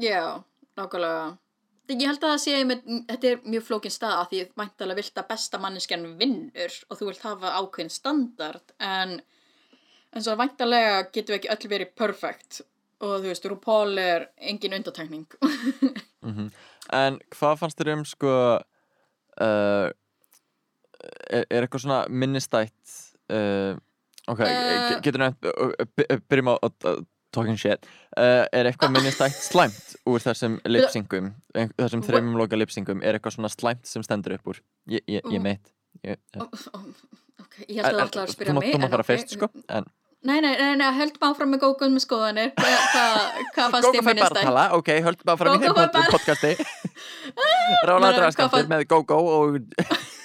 [0.00, 0.40] Já,
[0.78, 1.36] nákvæmlega.
[1.90, 5.20] Ég held að það sé, einmitt, þetta er mjög flókin stað að því væntalega vilt
[5.20, 9.16] að besta manneskjan vinnur og þú vilt hafa ákveðin standard en
[10.10, 12.60] en svo væntalega getum við ekki öll verið perfect
[13.00, 15.26] og þú veist, RuPaul er engin undatækning.
[16.26, 16.50] mm
[16.90, 19.86] en hvað fannst þér um sko uh,
[21.30, 22.96] er, er eitthvað svona minnistætt
[23.32, 23.76] uh,
[24.30, 25.46] Ok, Eh, uh, getur nefnt,
[25.96, 26.56] by- byrjum á
[27.34, 27.86] talking shit.
[28.18, 32.08] Uh, Er eitthvað minnistætt slæmt úr þessum lipsingum þessum What?
[32.10, 34.60] þreimum loka lipsingum er eitthvað svona slæmt sem stendur upp úr?
[34.90, 35.72] Ég, ég, ég meit
[36.06, 36.18] ég,
[37.40, 39.88] Ok, ég held að það ætla að spyrja mig þú má fara fyrst sko en
[40.20, 42.50] Nei, nei, nei, nei höldum áfram með góðgun með skoðanir.
[42.52, 43.04] Hvað hva,
[43.54, 44.42] hva fannst Gógo þér fær bara að minnistætt?
[44.44, 46.50] tala, ok, höldum bara fram í fær podcasti.
[48.18, 49.56] Draskamtur fann- með Gógó og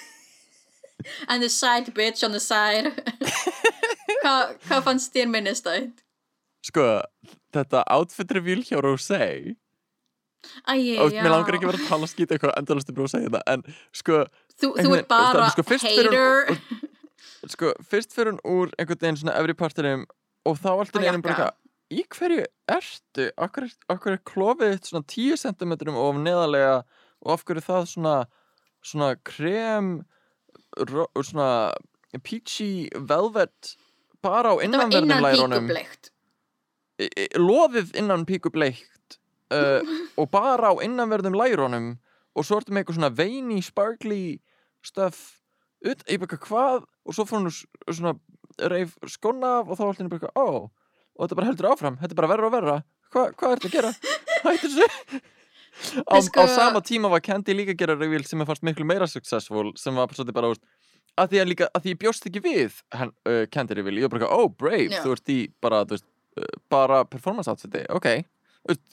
[1.28, 2.92] And the side bitch on the side.
[4.22, 6.02] Hvað hva fannst þér minnistætt?
[6.66, 6.82] sko,
[7.54, 9.54] þetta outfit reveal hjá Rosé.
[10.66, 13.42] Æ, og já mér langar ekki vera að tala skýta eitthvað endalastu að segja þetta
[13.52, 13.62] en
[13.94, 14.18] sko,
[14.56, 16.90] Þú, þú ert bara sko, fyrst fyrir hún- hater.
[17.54, 20.04] sko, fyrst fyrir hún úr einhvern veginn svona efri partinum
[20.46, 22.44] og þá alltaf Og einum bara eitthvað í hverju
[22.76, 23.28] ertu?
[23.46, 26.76] Akkur, akkur er klofið þitt svona 10 cm of neðarlega
[27.22, 28.16] og af hverju er það svona
[28.86, 29.92] svona krem
[30.76, 31.48] svona
[32.22, 33.74] peachy velvet
[34.24, 35.68] bara á innanverðum innan lærunum.
[36.98, 39.18] I- i- loðið innan píkubleikt
[39.52, 39.80] uh,
[40.20, 41.90] og bara á innanverðum lærunum
[42.36, 44.38] og svo ertu með eitthvað svona veiny, sparkly
[44.84, 45.40] stuff.
[45.84, 48.14] Ut, ég bara hvað og svo fór hún svona
[48.72, 50.68] reif skona af og þá allir bara eitthvað, ó
[51.16, 52.74] og þetta bara heldur áfram, þetta er bara verra og verra.
[53.12, 53.92] Hva, hvað ertu að gera?
[54.44, 55.20] Hættu þessu
[56.08, 58.86] á, Sko- á sama tíma var Candy líka að gera reveal sem er fannst miklu
[58.88, 60.52] meira successful sem var svolítið bara,
[61.18, 64.08] að því að líka að því ég bjóst ekki við hann, uh, Candy reveal, ég
[64.08, 65.02] var bara, oh brave Já.
[65.04, 66.04] þú ert í bara, veist,
[66.38, 68.24] uh, bara performance outfiti, ok,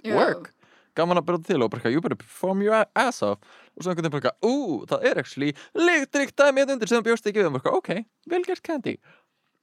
[0.04, 0.16] Já.
[0.16, 0.52] work.
[0.94, 3.40] Gaman að byrja til og bara, you better perform your ass off.
[3.74, 7.26] Og svo einhvern veginn bara, ú, það er actually líkt dæmi hérna undir sem bjóst
[7.26, 7.48] ekki við.
[7.50, 7.90] Og bara, ok,
[8.30, 9.00] vel gert Candy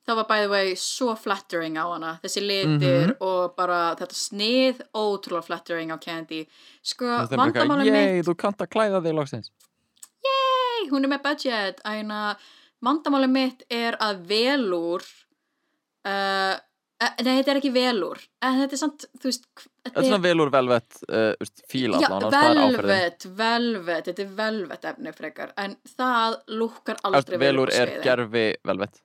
[0.09, 2.13] Það var by the way svo flattering á hana.
[2.23, 3.17] Þessi litir Mhm.
[3.21, 6.47] og bara þetta snið ótrúlega flattering á Candy.
[6.83, 9.51] Sko, eitthvað, mitt yey, þú kannt að klæða þig loksins.
[10.25, 11.81] Hey, hún er með budget.
[11.85, 12.37] Æna,
[12.83, 15.05] vandamáli mitt er að velúr
[16.07, 16.57] uh,
[17.01, 19.47] Nei, þetta er ekki velúr En þetta er samt, þú veist
[19.87, 21.33] Þetta er svona velur velvet uh,
[21.71, 25.55] fíl allan, velvet, velvet, þetta er velvet efni frekar.
[25.57, 29.01] En það lúkkar aldrei velur á er gerfi velvet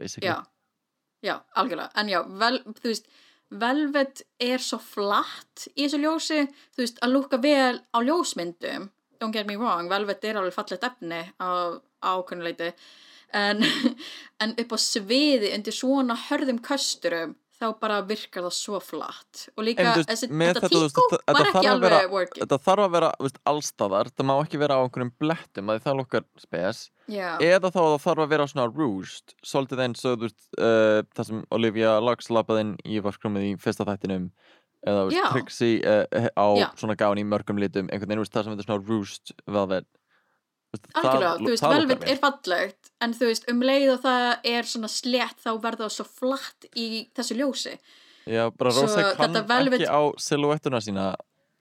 [0.00, 0.28] basically.
[0.30, 0.40] Já,
[1.26, 1.90] já, algjörlega.
[2.00, 3.12] En já, vel, þú veist
[3.60, 6.40] Velvet er svo flatt í þessu ljósi.
[6.76, 8.90] Þú veist, að lúkka vel á ljósmyndum
[9.20, 12.70] Don't get me wrong, Velvet er alveg fallegt efni á ákveðnuleiti
[13.36, 13.60] en,
[14.42, 19.42] en upp á sviði undir svona hörðum kösturum þá bara virkar það svo flatt.
[19.56, 22.42] Og líka En þessi, þetta þetta var ekki alveg vera- working.
[22.44, 25.98] Þetta þarf að vera veist, allstaðar, það má ekki vera á einhverjum blettum að það
[26.00, 26.80] lukkar spes.
[27.10, 31.98] Já, eða þá þarf að vera svona rouged svolítið eins og uh, það sem Olivia
[32.00, 34.30] Lux lappaði inn í varskrumið í fyrsta þættinum.
[34.80, 36.68] Eða veist, Trixie uh, á Já.
[36.80, 37.90] svona gáni í mörgum litum.
[37.92, 39.84] Einhvern veginn, það sem þetta er svona veist, það-
[40.78, 42.12] algjörlega, þú veist, það lukkar velvet vel.
[42.12, 45.96] er fallegt en þú veist, um leið og það er svona slétt þá verður það
[45.96, 47.74] svo flatt í þessu ljósi.
[48.30, 51.10] Já, bara Rósa kann velvet- ekki á silhouettuna sína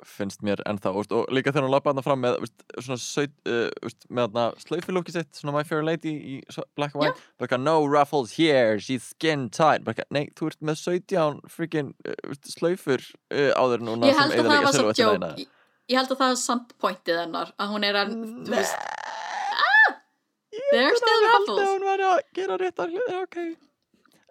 [0.05, 3.33] finnst mér ennþá úst, og líka þegar hún lappa hann fram með úst, svona saut,
[3.45, 3.67] uh,
[4.09, 6.35] með hann slaufilúki sitt svona My Fair Lady í
[6.75, 9.83] black and white bara no ruffles here, she's skin tight.
[9.83, 13.03] Bara nei, þú ert með 17 freaking uh, úst, slaufur
[13.33, 15.47] uh, áður núna ég held að það var svo joke
[15.89, 18.13] ég, held að það var samt pointið hennar að hún er að,
[18.45, 18.75] þú veist,
[20.69, 21.69] There's still Ég held að ruffles.
[21.69, 23.37] hún væri að gera rétt að hluta, ok.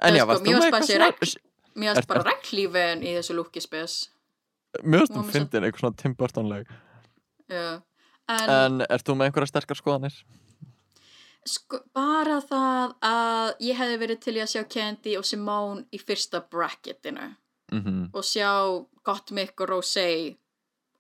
[0.06, 1.36] En já, sko, varst þú mér með eitthvað
[1.78, 3.94] mér Er- finnst bara reglífin í þessu lúki spes.
[4.84, 6.66] Mjög Hún stum var svo- fyndin, eitthvað svona Tim Burton-leg
[7.50, 7.82] Já.
[8.28, 10.14] en, En ert þú með einhverja sterkar skoðanir?
[11.48, 16.42] sko, bara það að ég hefði verið til að sjá Candy og Simone í fyrsta
[16.50, 17.36] bracketinu.
[17.72, 18.10] Mhm.
[18.14, 20.36] Og sjá Gottmik og Rosé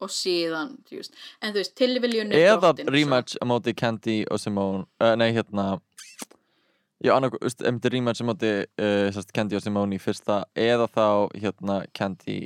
[0.04, 1.18] og síðan, þú veist.
[1.42, 5.66] En þú veist, tilviljun er eða rematch á móti Candy og Simone uh, nei hérna
[7.02, 10.44] já, annað, veist, ef þetta er rematch á móti uh, Candy og Simone í fyrsta
[10.58, 12.40] eða þá hérna Candy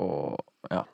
[0.00, 0.38] og
[0.70, 0.84] já.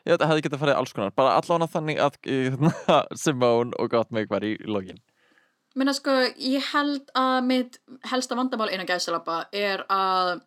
[0.00, 2.74] Ég veit að hefði getað farið alls konar bara allavega þannig að hérna,
[3.22, 5.00] Simone og Gottmik var í login
[5.78, 6.10] Menna sko,
[6.42, 7.76] ég held að mitt
[8.10, 10.40] helsta vandamál innan gæsalappa er að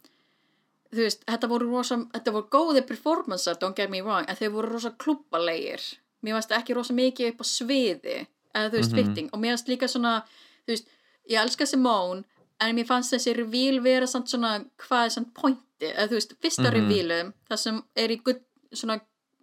[0.93, 4.51] þú veist, þetta voru rosa, þetta voru góði performancear, don't get me wrong, en þeir
[4.53, 5.81] voru rosa klubbalegir.
[6.23, 8.17] Mér varst ekki rosa mikið upp á sviði,
[8.55, 8.99] eða þú veist, Mhm.
[8.99, 10.23] fitting, og mér varst líka svona,
[10.67, 10.87] þú veist,
[11.29, 12.23] ég elska Simone,
[12.61, 16.33] en mér fannst þessi reveal vera samt svona, hvað er samt pointi, eða þú veist,
[16.39, 16.73] fyrsta Mhm.
[16.73, 18.39] revealum, það sem er í gull,
[18.73, 19.01] svona,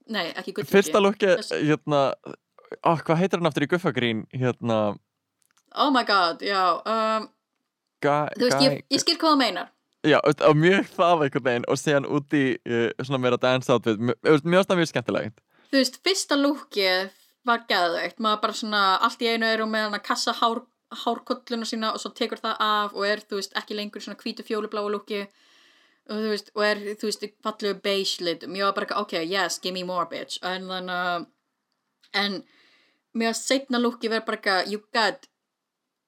[0.08, 1.36] nei, ekki gull fyrsta lukki,
[1.66, 2.14] hérna
[2.84, 4.98] á, hvað heitir hann aftur í Guffagrín hérna
[5.72, 7.28] Oh my god, já, um,
[8.02, 9.68] Guy, þú veist, ég, ég skil hvað það meinar.
[10.06, 14.00] Já, á mjög það einhvern veginn og síðan út í uh, svona meira dance outfit
[14.00, 15.42] mjög, veist, mjög mjög skemmtilegt.
[15.70, 17.10] Þú veist, fyrsta lúkið
[17.46, 20.62] var geðveikt, maður bara svona allt í einu eru með hana kassa hár,
[21.04, 24.46] hárkolluna sína og svo tekur það af og er, þú veist, ekki lengur svona hvítu
[24.46, 25.26] fjólubláu lúki.
[26.10, 29.60] Og þú veist, og er, þú veist, fallegu beige litum, ég var bara, ok, yes,
[29.60, 31.28] give me more bitch, en þannig að
[32.16, 32.40] en
[33.20, 35.26] að setna lúki verður bara you got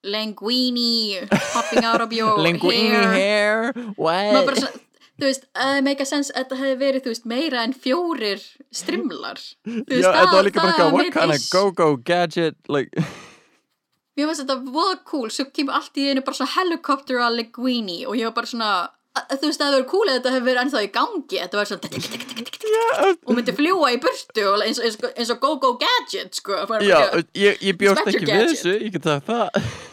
[0.03, 1.21] linguini
[1.53, 4.47] popping out of your Linguini hair hair, what?
[4.49, 4.57] bara
[5.23, 7.75] þú veist, að uh, make a sense að þetta hefði verið, þú veist, meira en
[7.77, 8.41] fjórir
[8.75, 12.57] strimlar Þú Já, það- þetta var líka bara það eitthvað, what kind of go-go gadget,
[12.69, 13.05] like,
[14.17, 18.01] mér finnst þetta voða cool, svo kemur allt í einu bara svona helicopter að linguini
[18.09, 18.73] og ég var bara svona,
[19.15, 21.71] þú veist, það hefði verið cool að þetta hefði verið ennþá í gangi, þetta var
[21.71, 21.81] svona
[23.29, 26.99] og myndi fljúa í burtu eins, eins, eins og go-go gadget, sko já,
[27.37, 28.53] ég, ég Inspector ekki við Gadget.
[28.57, 29.91] þessu, ég get það það.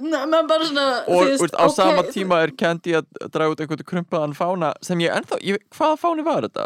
[0.00, 3.60] Nei, maður bara svona Og veist, á ok, sama tíma er Candy að draga út
[3.62, 6.64] einhvern krumpaðan fána sem ég ennþá, ég, hvaða fáni var þetta?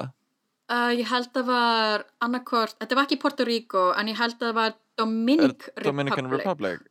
[0.73, 4.47] uh, ég held að var annarkort, þetta var ekki Puerto Rico en ég held að
[4.51, 6.47] það var Er Dominic Dominican Republic.
[6.47, 6.87] Republic?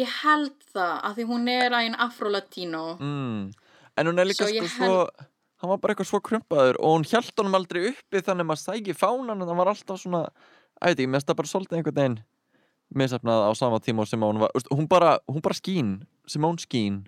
[0.00, 3.52] ég held það, af því hún er ein afro-latino Mm.
[3.96, 4.98] En hún er líka Svo sko svo,
[5.62, 8.62] hann var bara eitthvað svo krumpaður og hún hjælt honum aldrei uppi þannig að maður
[8.66, 10.22] sæki fánan en það var alltaf svona,
[10.80, 12.18] að veit ég, mér finnst það bara svolítið einhvern veginn
[12.98, 17.02] misafnað á sama tíma og Simone var, hún bara, hún bara skín, Simone skín.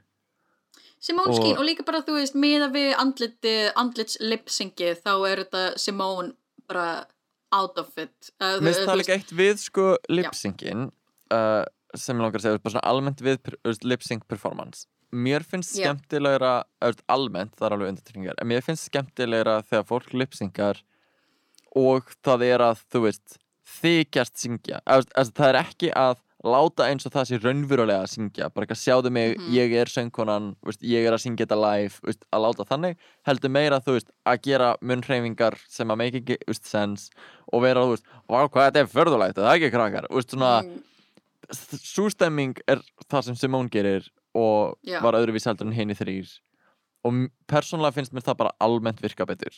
[1.04, 5.44] Simone Og- Skín og líka bara þú veist miða við andliti, andlits lipsyngi þá er
[5.44, 6.32] þetta Simone
[6.68, 7.04] bara
[7.52, 10.86] out of it uh, Mér finnst það líka eitt við sko lipsyngin
[11.34, 11.64] uh,
[11.94, 13.52] sem ég langar að segja, bara svona almennt við
[13.84, 14.88] lipsync performance.
[15.14, 15.84] Mér finnst Já.
[15.92, 16.64] skemmtilegra,
[17.06, 20.80] almennt, það er alveg undirtekningar, en mér finnst skemmtilegra þegar fólk lipsynkar
[21.78, 23.36] og það er að, þú veist,
[23.80, 24.80] þykjast syngja.
[24.86, 28.74] Eða, það er ekki að láta eins og það sé raunverulega að syngja, bara ekki
[28.76, 29.52] að sjáðu mig, Mhm.
[29.54, 32.96] ég er söngkonan, veist, ég er að syngja þetta live, veist, að láta þannig,
[33.26, 36.36] heldur meira, veist, að gera munnhreyfingar sem að make ekki,
[36.68, 37.08] sense
[37.52, 37.80] og vera,
[38.28, 40.06] vá, hvað þetta er förðulegt, það er ekki krakkar,
[40.64, 40.82] Mm,
[41.80, 45.00] svo stemming er það sem Simone gerir og Já.
[45.00, 46.28] var öðruvís heldur en henni þrýr
[47.04, 49.52] og persónulega finnst mér það bara almennt virka betur.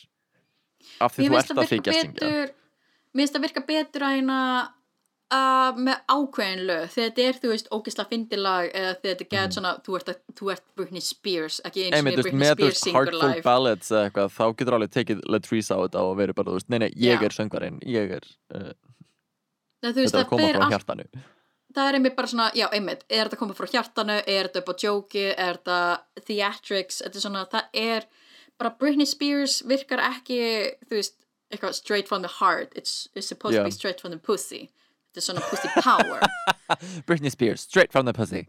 [1.00, 2.20] Af því þú ert að þykja syngja.
[2.20, 2.54] betur
[3.16, 4.38] Mér finnst það virka betur að hérna
[5.32, 9.56] uh, með ákveðin lög þegar þetta er, þú veist, ógisla fyndilag eða þegar þetta get
[9.56, 12.00] svona, þú ert, að, þú ert Britney Spears, ekki eins og Mhm.
[12.00, 14.76] Einmitt, þú veist, Britney með þú Spears veist, Heartful live Ballads eða eitthvað, þá getur
[14.78, 17.24] alveg tekið Latrice á þetta og verið bara, þú veist, nei, nei, ég Já.
[17.30, 18.70] er söngvarinn, ég er, uh,
[19.82, 21.08] þú veist, þetta er að það koma frá hjartanu.
[21.76, 24.70] það er einmitt bara svona, já, einmitt, er þetta komið frá hjartanu, er þetta upp
[24.72, 25.80] á jóki, er þetta
[26.28, 28.06] theatrics, þetta er svona, það er,
[28.56, 30.38] bara Britney Spears virkar ekki,
[30.88, 31.18] þú veist,
[31.52, 33.60] eitthvað straight from the heart, it's, it's supposed Já.
[33.60, 34.70] to be straight from the pussy,
[35.14, 36.20] þetta er svona pussy power,
[37.06, 38.46] Britney Spears, straight from the pussy.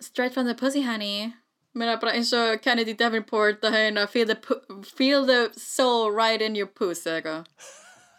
[0.00, 1.34] straight from the pussy honey,
[1.74, 4.38] er bara eins og Kennedy Davenport að hérna, feel the,
[4.84, 7.46] feel the soul right in your puss, eitthvað,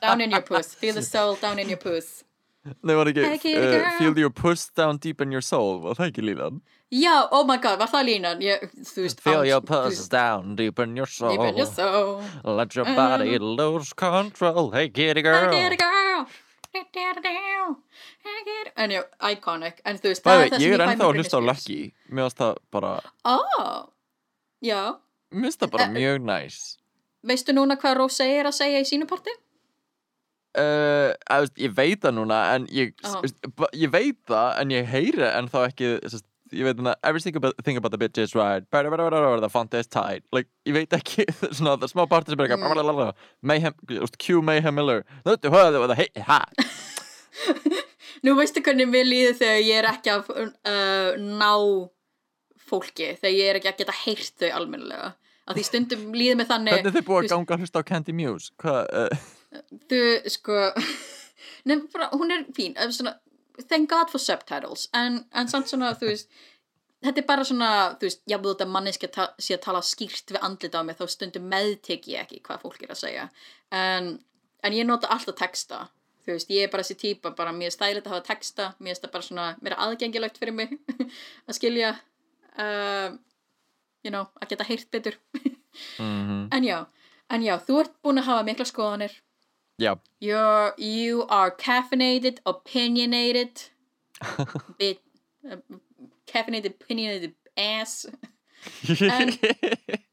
[0.02, 2.24] down in your puss, feel the soul down in your puss.
[2.82, 6.24] Nei, var ekki, uh, feel your puss down deep in your soul, var það ekki
[6.26, 6.62] línan?
[6.94, 8.42] Já, oh my god, var það línan?
[8.46, 11.34] Ég, þú veist, Feel your veist, down deep in your soul.
[11.34, 12.22] Deep in your soul.
[12.46, 14.70] Let your body lose control.
[14.72, 15.50] Hey, kitty girl.
[15.52, 17.76] Get a girl.
[18.76, 19.82] En já, iconic.
[19.86, 21.38] En þú veist, það er það ég sem er ég fæ ennþá með að hlusta
[21.40, 21.42] á.
[21.50, 21.80] Lucky.
[22.12, 22.94] Mér finnst það bara,
[24.62, 24.82] já.
[25.32, 26.58] mér finnst það bara Eh, mjög næs.
[27.26, 29.34] Veistu núna hvað Rósa er að segja í sínu parti?
[30.56, 31.12] Uh,
[31.60, 35.50] ég veit það núna, en ég, veist, ba- ég veit það, en ég heyri en
[35.52, 35.90] þá ekki,
[36.54, 40.24] ég veit það, every single thing about the bitch is right, the font is tight,
[40.32, 41.26] like, ég veit ekki,
[41.58, 42.62] svona, það smá partur sem er Mm.
[42.62, 43.08] eitthvað, blablabla,
[43.42, 43.74] Mayhem,
[44.20, 46.42] Q Mayhem Miller, þú veit, hvað, það, hei, ha,
[48.26, 51.52] Nú veistu hvernig mér líður þegar ég er ekki að uh, ná
[52.66, 55.10] fólki, þegar ég er ekki að geta heyrt þau almennilega.
[55.46, 58.16] Að því stundum líður mig þannig, hvernig þið búið að ganga að hlusta á Candy
[58.18, 59.28] Muse, hvað, uh,
[59.92, 60.00] þú,
[60.34, 60.62] sko,
[61.70, 63.14] nefnum bara, hún er fín, svona,
[63.64, 66.32] thank god for subtitles, en, en samt svona, þú veist,
[67.06, 70.82] þetta er bara svona, þú veist, búið þetta manneski sé að tala skýrt við andlita
[70.82, 73.28] á mig, þá stundum meðtek ég ekki hvað fólk er að segja,
[73.76, 74.16] en,
[74.66, 75.86] en ég nota alltaf texta,
[76.26, 78.96] þú veist, ég er bara þessi típa, bara mér er stæðilegt að hafa texta, mér
[78.96, 80.76] er það bara svona, mér er aðgengilegt fyrir mig
[81.48, 81.94] að skilja,
[82.58, 83.16] uh,
[84.06, 85.20] you know, að geta heyrt betur,
[86.02, 86.80] mhm, en já,
[87.34, 89.16] en já, þú ert búin að hafa mikla skoðanir,
[89.82, 93.62] já, You're, you are caffeinated, opinionated,
[94.80, 95.02] bit,
[95.50, 95.58] uh,
[96.28, 98.06] caffeinated, opinionated ass.
[99.02, 99.38] En-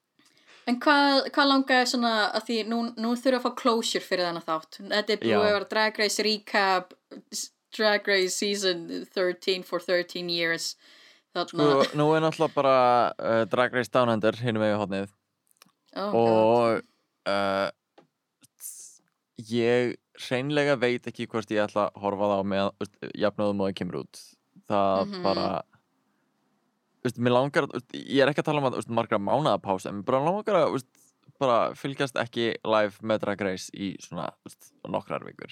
[0.71, 4.45] En hvað, hvað langaði svona að því nú, nú þurfa að fá closure fyrir þennan
[4.47, 4.77] þátt.
[4.93, 6.93] Þetta er búið að vera Drag Race recap,
[7.75, 10.77] Drag Race season 13 for 13 years.
[11.35, 12.77] Þarna, sko, nú er náttúrulega bara
[13.19, 15.11] uh, Drag Race Down Under, hinum við hodnið,
[15.97, 16.23] oh, God.
[16.23, 17.69] og uh,
[19.51, 19.97] ég
[20.29, 24.01] hreinlega veit ekki hvort ég ætla að horfa það á með jafnöðum og það kemur
[24.03, 24.21] út
[24.69, 25.23] það Mhm.
[25.23, 25.47] bara
[27.03, 29.89] veist, mér langar, veist, ég er ekki að tala um að, veist, margra mánaða pása,
[29.91, 30.85] en mér bara langar að,
[31.43, 34.29] bara fylgjast ekki live með Drag Race í svona,
[34.87, 35.51] nokkrar vikur.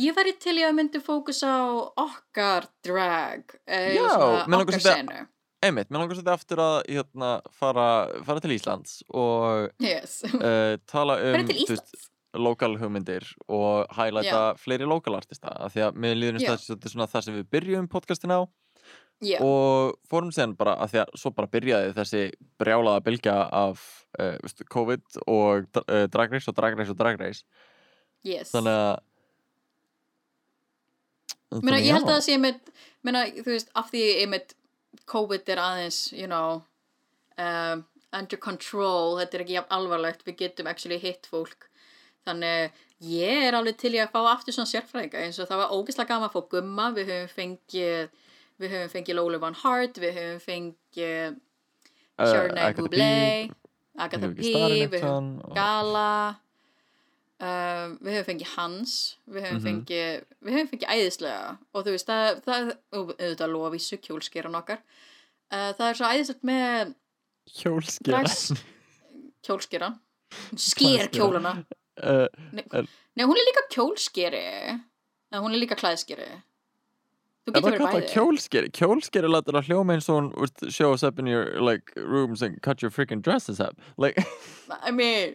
[0.00, 1.68] Ég væri til í að myndi fókus á
[2.00, 5.28] okkar drag, eh, Já, mig langar svolítið-.
[5.62, 7.84] Einmitt, mér langar svolítið aftur að, hérna, fara,
[8.24, 10.22] fara til Íslands og Yes.
[10.24, 12.08] uh, tala um, Fyrir til Íslands.
[12.38, 16.88] Lokal hugmyndir og highlighta fleiri lokal artista af því að mér líður eins og þetta
[16.88, 18.40] er svona það sem við byrjum podcastin á.
[19.22, 22.22] Já, og fórum sen bara að því að svo bara byrjaði þessi
[22.58, 23.84] brjálaða bylgja af
[24.18, 27.44] uh, veistu, COVID og uh, Drag Race og Drag Race og Drag Race.
[28.26, 28.50] Yes.
[28.54, 29.00] þannig að
[31.60, 32.60] Meina, ég held að það sé með,
[33.04, 34.54] meina, þú veist, af því einmitt
[35.10, 36.62] COVID er aðeins, you know,
[37.36, 37.82] um,
[38.16, 41.68] under control, þetta er ekki alvarlegt, við getum actually hitt fólk.
[42.26, 42.70] Þannig
[43.02, 46.08] ég er alveg til í að fá aftur svona sérfræðinga eins og það var ógeðslega
[46.12, 48.12] gaman að fá gumma, við höfum fengið,
[48.62, 51.40] við höfum fengið Lola Van Hart, við höfum fengið
[52.20, 53.48] Uh, Charnay
[53.98, 54.42] Agatha P,
[54.92, 56.36] við höfum Gala.
[57.42, 58.92] Um, við höfum fengið Hans
[59.26, 59.64] við höfum Mhm.
[59.66, 61.56] fengið við höfum fengið æðislega.
[61.74, 64.82] Og þú veist það, það auðvitað lofavísu kjólskeran okkar.
[65.50, 66.94] Uh, það er svo æðislegt með
[69.42, 69.96] kjólskeran.
[70.54, 71.10] Sker Klæðskera.
[71.16, 71.54] kjólana
[72.00, 74.46] uh, nei, Er- nei hún er líka kjólskeri.
[75.32, 76.30] En hún er líka klæðskeri.
[77.42, 78.08] Þú getur verið bæði.
[78.14, 78.68] kjólskeri?
[78.78, 82.60] Kjólskeri lætur að hljóma eins og hún show us up in your like rooms and
[82.62, 83.74] cut your freaking dresses up.
[83.98, 84.16] Like
[84.82, 85.34] I mean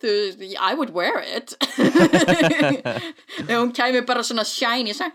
[0.00, 1.52] þú I would wear it.
[3.44, 5.12] Ef hún kæmi bara svona shiny svona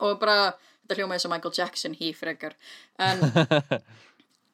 [0.00, 2.52] og bara þetta hljóma eins og Michael Jackson hí frekar.
[2.98, 3.20] En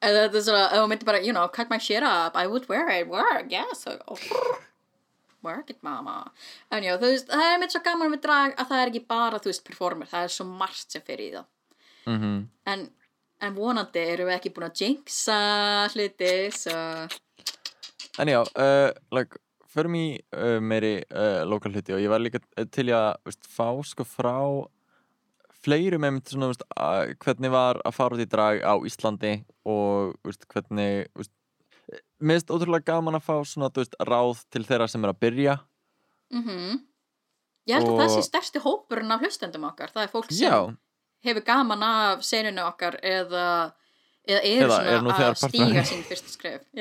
[0.07, 2.37] eða þetta er svona, hún myndi bara, you know, cut my shit up.
[2.39, 3.87] I would wear it, work, yes.
[4.09, 4.19] Oh,
[5.43, 6.33] work it mama.
[6.71, 9.05] En já, þú veist, það er mitt svo gaman við drag að það er ekki
[9.09, 10.11] bara, þú veist, performer.
[10.11, 11.51] Það er svo margt sem fer í það.
[12.07, 12.87] Mm en,
[13.43, 15.41] en vonandi erum við ekki búin að jinxa
[15.93, 16.79] hluti svo
[18.23, 19.37] En já, uh, like,
[19.69, 21.93] förum í uh, meiri uh, lokal hluti.
[21.93, 24.39] Og ég var líka uh, til að veist, fá sko frá
[25.67, 29.35] fleirum einmitt svona, veist, að, hvernig var að fara út í drag á Íslandi
[29.69, 31.33] og veist, hvernig veist,
[32.23, 35.59] mér finnst ótrúlega gaman að fá svona, veist, ráð til þeirra sem er að byrja
[36.35, 36.77] mm
[37.67, 39.91] Ég held að það Og- sé stærsti hópurinn af hlustendum okkar.
[39.91, 40.59] Það er fólk sem Já,
[41.27, 43.73] hefur gaman af senunni okkar eða,
[44.23, 46.63] eða er er nú svona þegar að stíga sín fyrstu skref.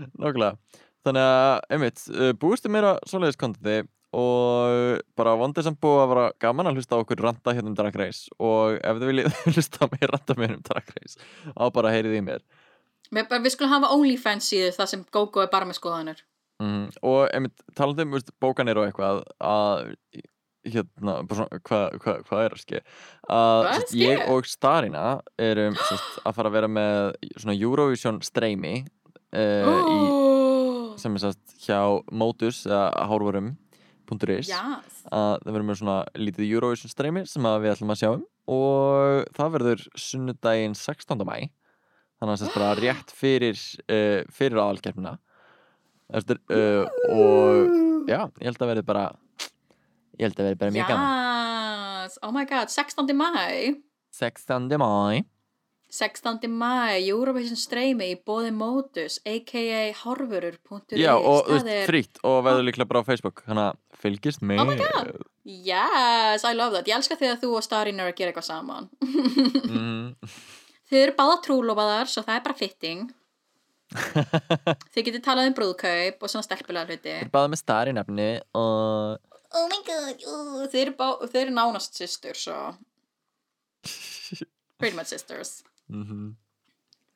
[0.00, 0.56] Nákvæmlega.
[1.04, 3.82] Þannig að, einmitt, uh, búistu meira svoleiðis kontenti
[4.14, 7.78] og bara vondið sem búið að vera gaman að hlusta á okkur ranta hérna um
[7.78, 8.28] Drag Race.
[8.38, 11.18] Og ef þið viljið hlusta á mig ranta mér um Drag Race
[11.54, 12.44] á bara heyrið í mér.
[13.14, 16.22] Bara, við skulum hafa OnlyFans síðu það sem GóGó er bara með skoðanir.
[16.62, 19.92] mm, og einmitt, talandi um bókanir og eitthvað að
[20.64, 22.82] hérna, hvað hva, hva er að ske?
[23.28, 25.06] Að að sest, ég og Starina
[25.40, 28.76] erum sest, að fara að vera með svona Eurovision streymi
[29.36, 29.98] uh, í
[30.94, 31.80] Oh, sem er sérst hjá
[32.14, 33.63] Motus eða hárvarum.is
[34.50, 35.02] yes.
[35.10, 38.24] að það verður með svona lítið Eurovision streymi sem við ætlum að sjá um
[38.54, 41.24] og það verður sunnudaginn 16.
[41.24, 41.36] mæ
[42.20, 45.18] þannig að sérst bara rétt fyrir uh, fyrir aðalkeppnina
[46.14, 49.06] Eftir, uh, og já, ég held að verði bara
[50.18, 51.22] ég held að verði bara mjög gaman
[52.04, 52.18] Yes.
[52.22, 53.16] Oh my god, 16.
[53.16, 53.80] mæ.
[54.12, 54.68] 16.
[54.78, 55.24] mæ
[55.94, 56.48] 16.
[56.50, 59.82] mæ, Eurovision streymi í bóði Motus, a.k.a.
[60.02, 60.98] horfurur.is.
[60.98, 64.66] já, og er- frýtt og verður líklega bara á Facebook þannig að fylgist með Oh
[64.68, 65.12] my God.
[65.46, 66.88] Yes, I love that.
[66.90, 68.88] Ég elska þegar þú og Starin eru að gera eitthvað saman.
[69.04, 70.32] mm,
[70.90, 73.04] Þið eru báða trúlofaðar, svo það er bara fitting.
[74.94, 77.14] Þið getið talað um brúðkaup og svona stelpulega hluti.
[77.30, 79.20] báða með starri nefni og
[79.54, 82.56] Oh my god, uh, þið, eru bá, þið eru nánast systur, svo
[84.80, 85.60] pretty much sisters.
[85.94, 86.32] Mhm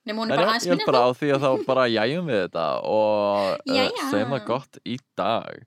[0.08, 2.28] Nefnum hún er bara aðeins ég held minni bara á því að þá bara jæjum
[2.30, 5.58] við þetta og uh, segjum það gott í dag.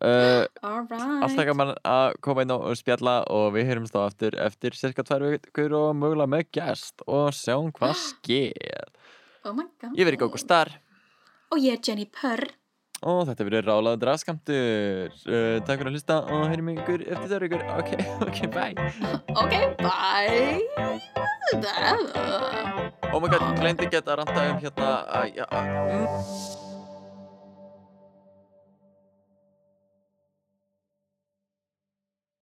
[0.00, 1.02] Uh, Alright.
[1.26, 5.26] alltaf gaman að koma inn og spjalla og við heyrumst þá aftur eftir cirka tvær
[5.26, 8.94] vikur og mögulega með gest og sjáum hvað sker.
[9.44, 9.98] Oh my god.
[9.98, 10.70] Ég verið Góko Star
[11.50, 12.46] Og ég er Jenny Purr.
[13.00, 15.12] Og þetta verið rálaður draskamtur.
[15.24, 17.62] Uh, takk fyrir að hlusta og heyrum ykkur eftir tvær vikur.
[17.78, 17.90] Ok,
[18.28, 18.74] ok, bye.
[19.40, 20.60] Ok, bye.
[23.10, 26.69] Oh my god, ég gleymdi ekki að ranta um hérna að, já, mm,